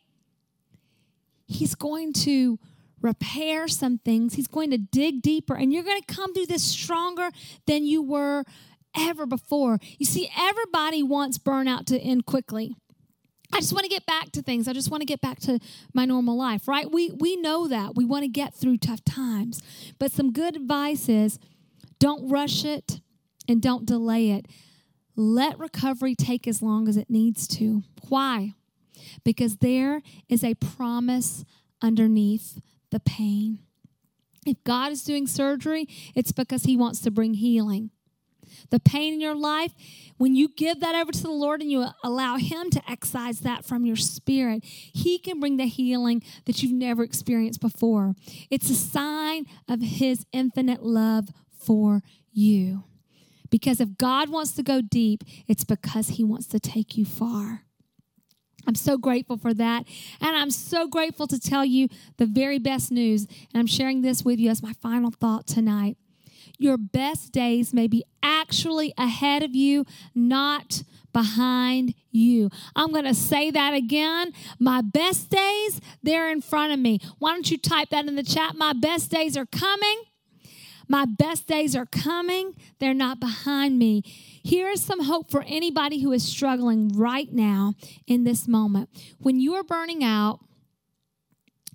He's 1.48 1.76
going 1.76 2.14
to 2.14 2.60
repair 3.02 3.68
some 3.68 4.00
things. 4.00 4.34
He's 4.34 4.48
going 4.48 4.72
to 4.72 4.78
dig 4.78 5.22
deeper, 5.22 5.56
and 5.56 5.72
you're 5.72 5.84
going 5.84 6.02
to 6.02 6.14
come 6.14 6.34
through 6.34 6.48
this 6.48 6.64
stronger 6.64 7.30
than 7.66 7.86
you 7.86 8.02
were 8.02 8.44
ever 8.98 9.26
before. 9.26 9.80
You 9.98 10.06
see, 10.06 10.30
everybody 10.38 11.04
wants 11.04 11.38
burnout 11.38 11.86
to 11.88 12.00
end 12.00 12.26
quickly. 12.26 12.76
I 13.54 13.60
just 13.60 13.72
want 13.72 13.84
to 13.84 13.90
get 13.90 14.06
back 14.06 14.32
to 14.34 14.42
things. 14.42 14.68
I 14.68 14.74
just 14.74 14.92
want 14.92 15.02
to 15.02 15.06
get 15.06 15.22
back 15.22 15.40
to 15.42 15.60
my 15.94 16.06
normal 16.06 16.38
life, 16.38 16.68
right? 16.68 16.92
We 16.92 17.12
we 17.12 17.38
know 17.38 17.68
that. 17.68 17.96
We 17.96 18.04
want 18.04 18.24
to 18.24 18.28
get 18.28 18.54
through 18.54 18.78
tough 18.78 19.04
times. 19.06 19.62
But 20.00 20.12
some 20.12 20.34
good 20.34 20.56
advice 20.56 21.08
is 21.08 21.40
don't 22.00 22.30
rush 22.30 22.66
it 22.66 23.00
and 23.48 23.62
don't 23.62 23.86
delay 23.86 24.32
it. 24.32 24.48
Let 25.16 25.58
recovery 25.58 26.14
take 26.14 26.48
as 26.48 26.62
long 26.62 26.88
as 26.88 26.98
it 26.98 27.10
needs 27.10 27.48
to. 27.50 27.84
Why? 28.10 28.54
Because 29.24 29.58
there 29.58 30.02
is 30.28 30.44
a 30.44 30.56
promise 30.56 31.46
underneath 31.82 32.60
the 32.92 33.00
pain. 33.00 33.60
If 34.46 34.64
God 34.64 34.92
is 34.92 35.04
doing 35.04 35.28
surgery, 35.28 35.88
it's 36.16 36.32
because 36.32 36.64
he 36.64 36.78
wants 36.78 37.02
to 37.02 37.12
bring 37.12 37.34
healing 37.34 37.92
the 38.70 38.80
pain 38.80 39.14
in 39.14 39.22
your 39.22 39.36
life, 39.36 39.74
when 40.18 40.36
you 40.36 40.50
give 40.50 40.80
that 40.80 40.96
over 40.96 41.12
to 41.12 41.22
the 41.22 41.32
Lord 41.32 41.62
and 41.62 41.72
you 41.72 41.86
allow 42.04 42.38
Him 42.38 42.70
to 42.72 42.82
excise 42.90 43.40
that 43.42 43.66
from 43.66 43.86
your 43.86 43.96
spirit, 43.96 44.64
He 44.64 45.20
can 45.20 45.40
bring 45.40 45.58
the 45.58 45.66
healing 45.66 46.24
that 46.46 46.62
you've 46.62 46.74
never 46.74 47.04
experienced 47.04 47.62
before. 47.62 48.16
It's 48.50 48.70
a 48.70 48.76
sign 48.76 49.46
of 49.68 49.82
His 49.82 50.26
infinite 50.32 50.84
love 50.84 51.30
for 51.60 52.02
you. 52.32 52.84
Because 53.50 53.80
if 53.80 53.98
God 53.98 54.30
wants 54.30 54.54
to 54.54 54.64
go 54.64 54.82
deep, 54.82 55.24
it's 55.48 55.64
because 55.64 56.10
He 56.10 56.24
wants 56.24 56.48
to 56.48 56.60
take 56.60 56.98
you 56.98 57.06
far. 57.06 57.64
I'm 58.68 58.76
so 58.76 58.98
grateful 58.98 59.38
for 59.38 59.54
that. 59.54 59.86
And 60.22 60.36
I'm 60.36 60.52
so 60.52 60.88
grateful 60.88 61.26
to 61.28 61.40
tell 61.40 61.64
you 61.64 61.88
the 62.18 62.26
very 62.26 62.60
best 62.60 62.92
news. 62.92 63.26
And 63.26 63.60
I'm 63.60 63.68
sharing 63.68 64.02
this 64.02 64.24
with 64.24 64.40
you 64.40 64.50
as 64.50 64.62
my 64.62 64.74
final 64.74 65.12
thought 65.12 65.48
tonight 65.48 65.98
your 66.58 66.78
best 66.78 67.32
days 67.32 67.74
may 67.74 67.88
be 67.88 68.04
actually 68.24 68.94
ahead 68.98 69.44
of 69.44 69.56
you, 69.56 69.86
not 70.16 70.84
behind 71.14 71.94
you. 72.12 72.50
I'm 72.76 72.92
going 72.92 73.06
to 73.06 73.14
say 73.14 73.52
that 73.52 73.74
again. 73.74 74.34
My 74.60 74.82
best 74.82 75.30
days, 75.30 75.80
they're 76.04 76.32
in 76.32 76.42
front 76.42 76.74
of 76.74 76.80
me. 76.80 77.00
Why 77.20 77.34
don't 77.34 77.50
you 77.50 77.58
type 77.58 77.90
that 77.90 78.08
in 78.08 78.16
the 78.16 78.24
chat? 78.24 78.56
My 78.56 78.74
best 78.74 79.12
days 79.12 79.38
are 79.38 79.46
coming. 79.46 80.04
My 80.88 81.06
best 81.06 81.48
days 81.48 81.76
are 81.76 81.86
coming. 81.86 82.54
They're 82.80 82.94
not 82.94 83.20
behind 83.20 83.78
me. 83.78 84.04
Here 84.06 84.70
is 84.70 84.82
some 84.82 85.04
hope 85.04 85.30
for 85.30 85.44
anybody 85.48 86.02
who 86.02 86.12
is 86.12 86.24
struggling 86.24 86.90
right 86.90 87.32
now 87.32 87.74
in 88.06 88.24
this 88.24 88.48
moment. 88.48 88.90
When 89.20 89.40
you 89.40 89.56
are 89.56 89.64
burning 89.64 90.04
out, 90.04 90.40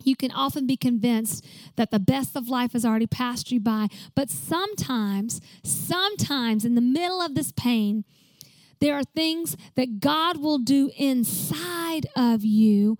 you 0.05 0.17
can 0.17 0.33
often 0.33 0.67
be 0.67 0.77
convinced 0.77 1.47
that 1.77 1.91
the 1.91 2.01
best 2.01 2.37
of 2.37 2.49
life 2.49 2.73
has 2.73 2.85
already 2.85 3.07
passed 3.07 3.53
you 3.53 3.61
by. 3.61 3.89
But 4.15 4.31
sometimes, 4.31 5.41
sometimes 5.63 6.65
in 6.65 6.75
the 6.75 6.81
middle 6.81 7.21
of 7.21 7.35
this 7.35 7.53
pain, 7.53 8.05
there 8.81 8.95
are 8.97 9.05
things 9.05 9.57
that 9.77 10.01
God 10.01 10.39
will 10.39 10.59
do 10.59 10.91
inside 10.97 12.07
of 12.17 12.45
you 12.45 12.99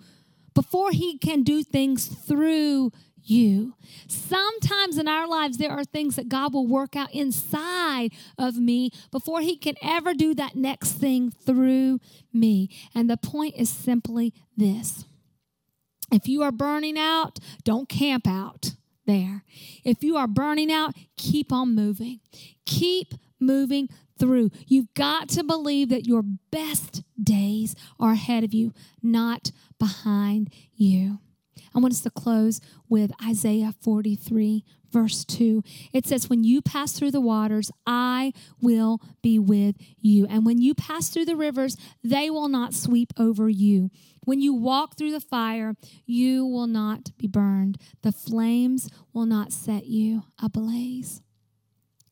before 0.55 0.93
He 0.93 1.19
can 1.19 1.43
do 1.43 1.65
things 1.65 2.07
through 2.07 2.93
you. 3.25 3.75
Sometimes 4.09 4.99
in 4.99 5.09
our 5.09 5.29
lives, 5.29 5.59
there 5.59 5.71
are 5.71 5.85
things 5.85 6.17
that 6.17 6.29
God 6.29 6.53
will 6.53 6.67
work 6.67 6.97
out 6.97 7.13
inside 7.15 8.13
of 8.39 8.57
me 8.57 8.91
before 9.11 9.41
He 9.41 9.57
can 9.57 9.75
ever 9.83 10.15
do 10.15 10.35
that 10.35 10.57
next 10.57 10.93
thing 10.93 11.31
through 11.31 12.01
me. 12.33 12.69
And 12.95 13.09
the 13.09 13.17
point 13.17 13.55
is 13.57 13.71
simply 13.71 14.35
this 14.57 15.05
if 16.13 16.29
you 16.29 16.43
are 16.43 16.53
burning 16.53 16.99
out, 16.99 17.39
don't 17.65 17.89
camp 17.89 18.27
out 18.27 18.75
there. 19.07 19.45
If 19.85 20.03
you 20.03 20.17
are 20.17 20.29
burning 20.29 20.71
out, 20.71 20.95
keep 21.17 21.53
on 21.53 21.75
moving. 21.75 22.21
Keep 22.67 23.15
moving 23.41 23.89
through. 24.19 24.51
You've 24.67 24.93
got 24.95 25.29
to 25.31 25.43
believe 25.43 25.89
that 25.89 26.07
your 26.07 26.23
best 26.23 27.03
days 27.21 27.75
are 27.99 28.13
ahead 28.13 28.45
of 28.45 28.55
you, 28.55 28.73
not 29.03 29.51
behind 29.79 30.53
you. 30.75 31.19
I 31.75 31.79
want 31.79 31.95
us 31.95 32.01
to 32.03 32.11
close 32.11 32.61
with 32.89 33.11
Isaiah 33.25 33.75
43, 33.81 34.65
verse 34.91 35.25
2. 35.25 35.63
It 35.93 36.07
says, 36.07 36.29
When 36.29 36.45
you 36.45 36.63
pass 36.63 36.93
through 36.93 37.11
the 37.11 37.21
waters, 37.21 37.71
I 37.87 38.33
will 38.61 39.01
be 39.23 39.39
with 39.39 39.77
you. 39.99 40.27
And 40.27 40.45
when 40.45 40.61
you 40.61 40.75
pass 40.75 41.09
through 41.09 41.25
the 41.25 41.37
rivers, 41.37 41.77
they 42.05 42.31
will 42.31 42.49
not 42.49 42.75
sweep 42.75 43.13
over 43.19 43.49
you. 43.49 43.91
When 44.25 44.41
you 44.41 44.55
walk 44.55 44.97
through 44.97 45.11
the 45.11 45.21
fire, 45.21 45.75
you 46.07 46.47
will 46.47 46.69
not 46.69 47.17
be 47.19 47.27
burned. 47.27 47.79
The 48.03 48.13
flames 48.13 48.89
will 49.13 49.27
not 49.27 49.53
set 49.53 49.87
you 49.87 50.25
ablaze. 50.41 51.23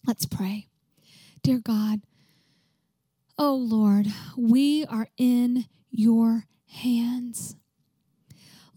Let's 0.06 0.26
pray. 0.26 0.66
Dear 1.42 1.58
God, 1.58 2.00
oh 3.38 3.54
Lord, 3.54 4.06
we 4.36 4.84
are 4.86 5.08
in 5.16 5.66
your 5.90 6.46
hands. 6.66 7.56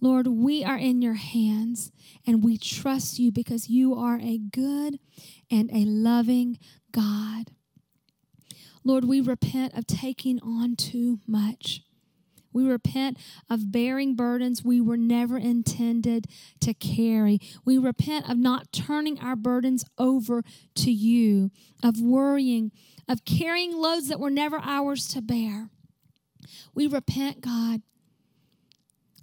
Lord, 0.03 0.27
we 0.27 0.65
are 0.65 0.77
in 0.77 1.01
your 1.01 1.13
hands 1.13 1.89
and 2.27 2.43
we 2.43 2.57
trust 2.57 3.19
you 3.19 3.31
because 3.31 3.69
you 3.69 3.95
are 3.95 4.19
a 4.21 4.37
good 4.37 4.99
and 5.49 5.71
a 5.71 5.85
loving 5.85 6.59
God. 6.91 7.51
Lord, 8.83 9.05
we 9.05 9.21
repent 9.21 9.77
of 9.77 9.87
taking 9.87 10.41
on 10.41 10.75
too 10.75 11.21
much. 11.25 11.83
We 12.51 12.67
repent 12.67 13.17
of 13.49 13.71
bearing 13.71 14.13
burdens 14.13 14.61
we 14.61 14.81
were 14.81 14.97
never 14.97 15.37
intended 15.37 16.27
to 16.59 16.73
carry. 16.73 17.39
We 17.63 17.77
repent 17.77 18.29
of 18.29 18.37
not 18.37 18.73
turning 18.73 19.19
our 19.19 19.37
burdens 19.37 19.85
over 19.97 20.43
to 20.75 20.91
you, 20.91 21.49
of 21.81 22.01
worrying, 22.01 22.73
of 23.07 23.23
carrying 23.23 23.77
loads 23.77 24.09
that 24.09 24.19
were 24.19 24.29
never 24.29 24.59
ours 24.61 25.07
to 25.13 25.21
bear. 25.21 25.69
We 26.75 26.87
repent, 26.87 27.39
God, 27.39 27.83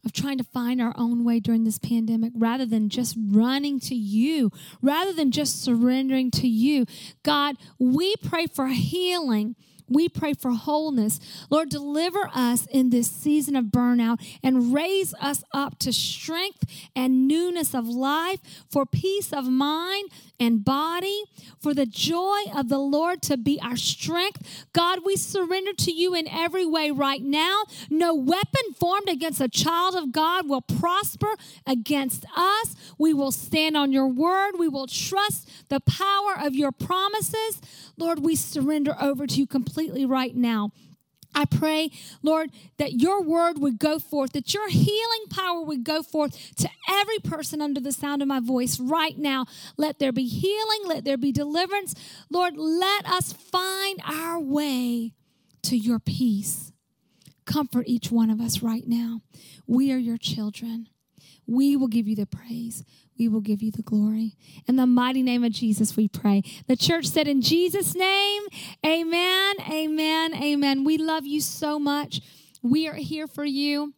of 0.04 0.12
trying 0.12 0.38
to 0.38 0.44
find 0.44 0.80
our 0.80 0.94
own 0.96 1.24
way 1.24 1.40
during 1.40 1.64
this 1.64 1.78
pandemic 1.78 2.32
rather 2.36 2.66
than 2.66 2.88
just 2.88 3.16
running 3.18 3.80
to 3.80 3.94
you, 3.94 4.50
rather 4.82 5.12
than 5.12 5.30
just 5.30 5.62
surrendering 5.62 6.30
to 6.32 6.48
you. 6.48 6.86
God, 7.22 7.56
we 7.78 8.16
pray 8.16 8.46
for 8.46 8.68
healing 8.68 9.56
we 9.90 10.08
pray 10.08 10.34
for 10.34 10.52
wholeness. 10.52 11.18
Lord, 11.50 11.68
deliver 11.68 12.30
us 12.32 12.66
in 12.66 12.90
this 12.90 13.10
season 13.10 13.56
of 13.56 13.66
burnout 13.66 14.24
and 14.42 14.72
raise 14.72 15.12
us 15.14 15.42
up 15.52 15.78
to 15.80 15.92
strength 15.92 16.64
and 16.94 17.26
newness 17.26 17.74
of 17.74 17.88
life, 17.88 18.38
for 18.70 18.86
peace 18.86 19.32
of 19.32 19.46
mind 19.46 20.10
and 20.40 20.64
body, 20.64 21.24
for 21.60 21.74
the 21.74 21.86
joy 21.86 22.40
of 22.54 22.68
the 22.68 22.78
Lord 22.78 23.22
to 23.22 23.36
be 23.36 23.60
our 23.60 23.76
strength. 23.76 24.66
God, 24.72 25.00
we 25.04 25.14
surrender 25.16 25.74
to 25.74 25.92
you 25.92 26.14
in 26.14 26.26
every 26.26 26.64
way 26.64 26.90
right 26.90 27.22
now. 27.22 27.64
No 27.90 28.14
weapon 28.14 28.72
formed 28.78 29.08
against 29.08 29.40
a 29.40 29.48
child 29.48 29.94
of 29.94 30.10
God 30.10 30.48
will 30.48 30.62
prosper 30.62 31.34
against 31.66 32.24
us. 32.34 32.74
We 32.98 33.12
will 33.12 33.32
stand 33.32 33.76
on 33.76 33.92
your 33.92 34.08
word. 34.08 34.52
We 34.58 34.68
will 34.68 34.86
trust 34.86 35.68
the 35.68 35.80
power 35.80 36.34
of 36.44 36.54
your 36.54 36.72
promises. 36.72 37.60
Lord, 37.96 38.20
we 38.20 38.34
surrender 38.34 38.96
over 39.00 39.26
to 39.26 39.34
you 39.34 39.46
completely 39.46 40.06
right 40.06 40.34
now. 40.34 40.72
I 41.34 41.44
pray, 41.44 41.90
Lord, 42.22 42.50
that 42.78 42.94
your 42.94 43.22
word 43.22 43.58
would 43.58 43.78
go 43.78 43.98
forth, 43.98 44.32
that 44.32 44.52
your 44.52 44.68
healing 44.68 45.26
power 45.30 45.62
would 45.62 45.84
go 45.84 46.02
forth 46.02 46.54
to 46.56 46.68
every 46.88 47.18
person 47.18 47.60
under 47.62 47.80
the 47.80 47.92
sound 47.92 48.22
of 48.22 48.28
my 48.28 48.40
voice 48.40 48.80
right 48.80 49.16
now. 49.16 49.46
Let 49.76 49.98
there 49.98 50.12
be 50.12 50.26
healing, 50.26 50.80
let 50.86 51.04
there 51.04 51.16
be 51.16 51.32
deliverance. 51.32 51.94
Lord, 52.30 52.56
let 52.56 53.06
us 53.06 53.32
find 53.32 54.00
our 54.04 54.40
way 54.40 55.12
to 55.62 55.76
your 55.76 55.98
peace. 55.98 56.72
Comfort 57.46 57.86
each 57.86 58.10
one 58.10 58.30
of 58.30 58.40
us 58.40 58.62
right 58.62 58.86
now. 58.86 59.22
We 59.66 59.92
are 59.92 59.98
your 59.98 60.18
children. 60.18 60.88
We 61.46 61.76
will 61.76 61.88
give 61.88 62.06
you 62.06 62.14
the 62.14 62.26
praise 62.26 62.84
we 63.20 63.28
will 63.28 63.42
give 63.42 63.62
you 63.62 63.70
the 63.70 63.82
glory. 63.82 64.34
In 64.66 64.76
the 64.76 64.86
mighty 64.86 65.22
name 65.22 65.44
of 65.44 65.52
Jesus, 65.52 65.94
we 65.94 66.08
pray. 66.08 66.42
The 66.68 66.74
church 66.74 67.04
said, 67.04 67.28
In 67.28 67.42
Jesus' 67.42 67.94
name, 67.94 68.42
amen, 68.84 69.56
amen, 69.70 70.34
amen. 70.34 70.84
We 70.84 70.96
love 70.96 71.26
you 71.26 71.42
so 71.42 71.78
much. 71.78 72.22
We 72.62 72.88
are 72.88 72.94
here 72.94 73.26
for 73.26 73.44
you. 73.44 73.92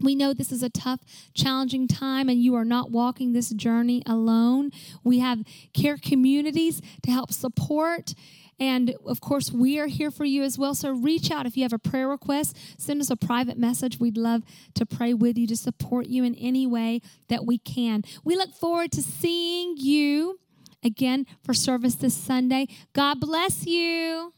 We 0.00 0.16
know 0.16 0.34
this 0.34 0.50
is 0.50 0.64
a 0.64 0.70
tough, 0.70 1.00
challenging 1.34 1.86
time, 1.86 2.28
and 2.28 2.42
you 2.42 2.56
are 2.56 2.64
not 2.64 2.90
walking 2.90 3.32
this 3.32 3.50
journey 3.50 4.02
alone. 4.06 4.72
We 5.04 5.20
have 5.20 5.44
care 5.72 5.96
communities 5.96 6.82
to 7.04 7.12
help 7.12 7.32
support 7.32 8.14
and 8.60 8.94
of 9.06 9.20
course, 9.20 9.52
we 9.52 9.78
are 9.78 9.86
here 9.86 10.10
for 10.10 10.24
you 10.24 10.42
as 10.42 10.58
well. 10.58 10.74
So 10.74 10.90
reach 10.90 11.30
out 11.30 11.46
if 11.46 11.56
you 11.56 11.62
have 11.62 11.72
a 11.72 11.78
prayer 11.78 12.08
request, 12.08 12.56
send 12.76 13.00
us 13.00 13.10
a 13.10 13.16
private 13.16 13.58
message. 13.58 14.00
We'd 14.00 14.16
love 14.16 14.42
to 14.74 14.84
pray 14.84 15.14
with 15.14 15.38
you 15.38 15.46
to 15.46 15.56
support 15.56 16.06
you 16.06 16.24
in 16.24 16.34
any 16.34 16.66
way 16.66 17.00
that 17.28 17.46
we 17.46 17.58
can. 17.58 18.02
We 18.24 18.36
look 18.36 18.54
forward 18.54 18.92
to 18.92 19.02
seeing 19.02 19.76
you 19.76 20.40
again 20.82 21.26
for 21.44 21.54
service 21.54 21.94
this 21.96 22.14
Sunday. 22.14 22.66
God 22.92 23.20
bless 23.20 23.66
you. 23.66 24.32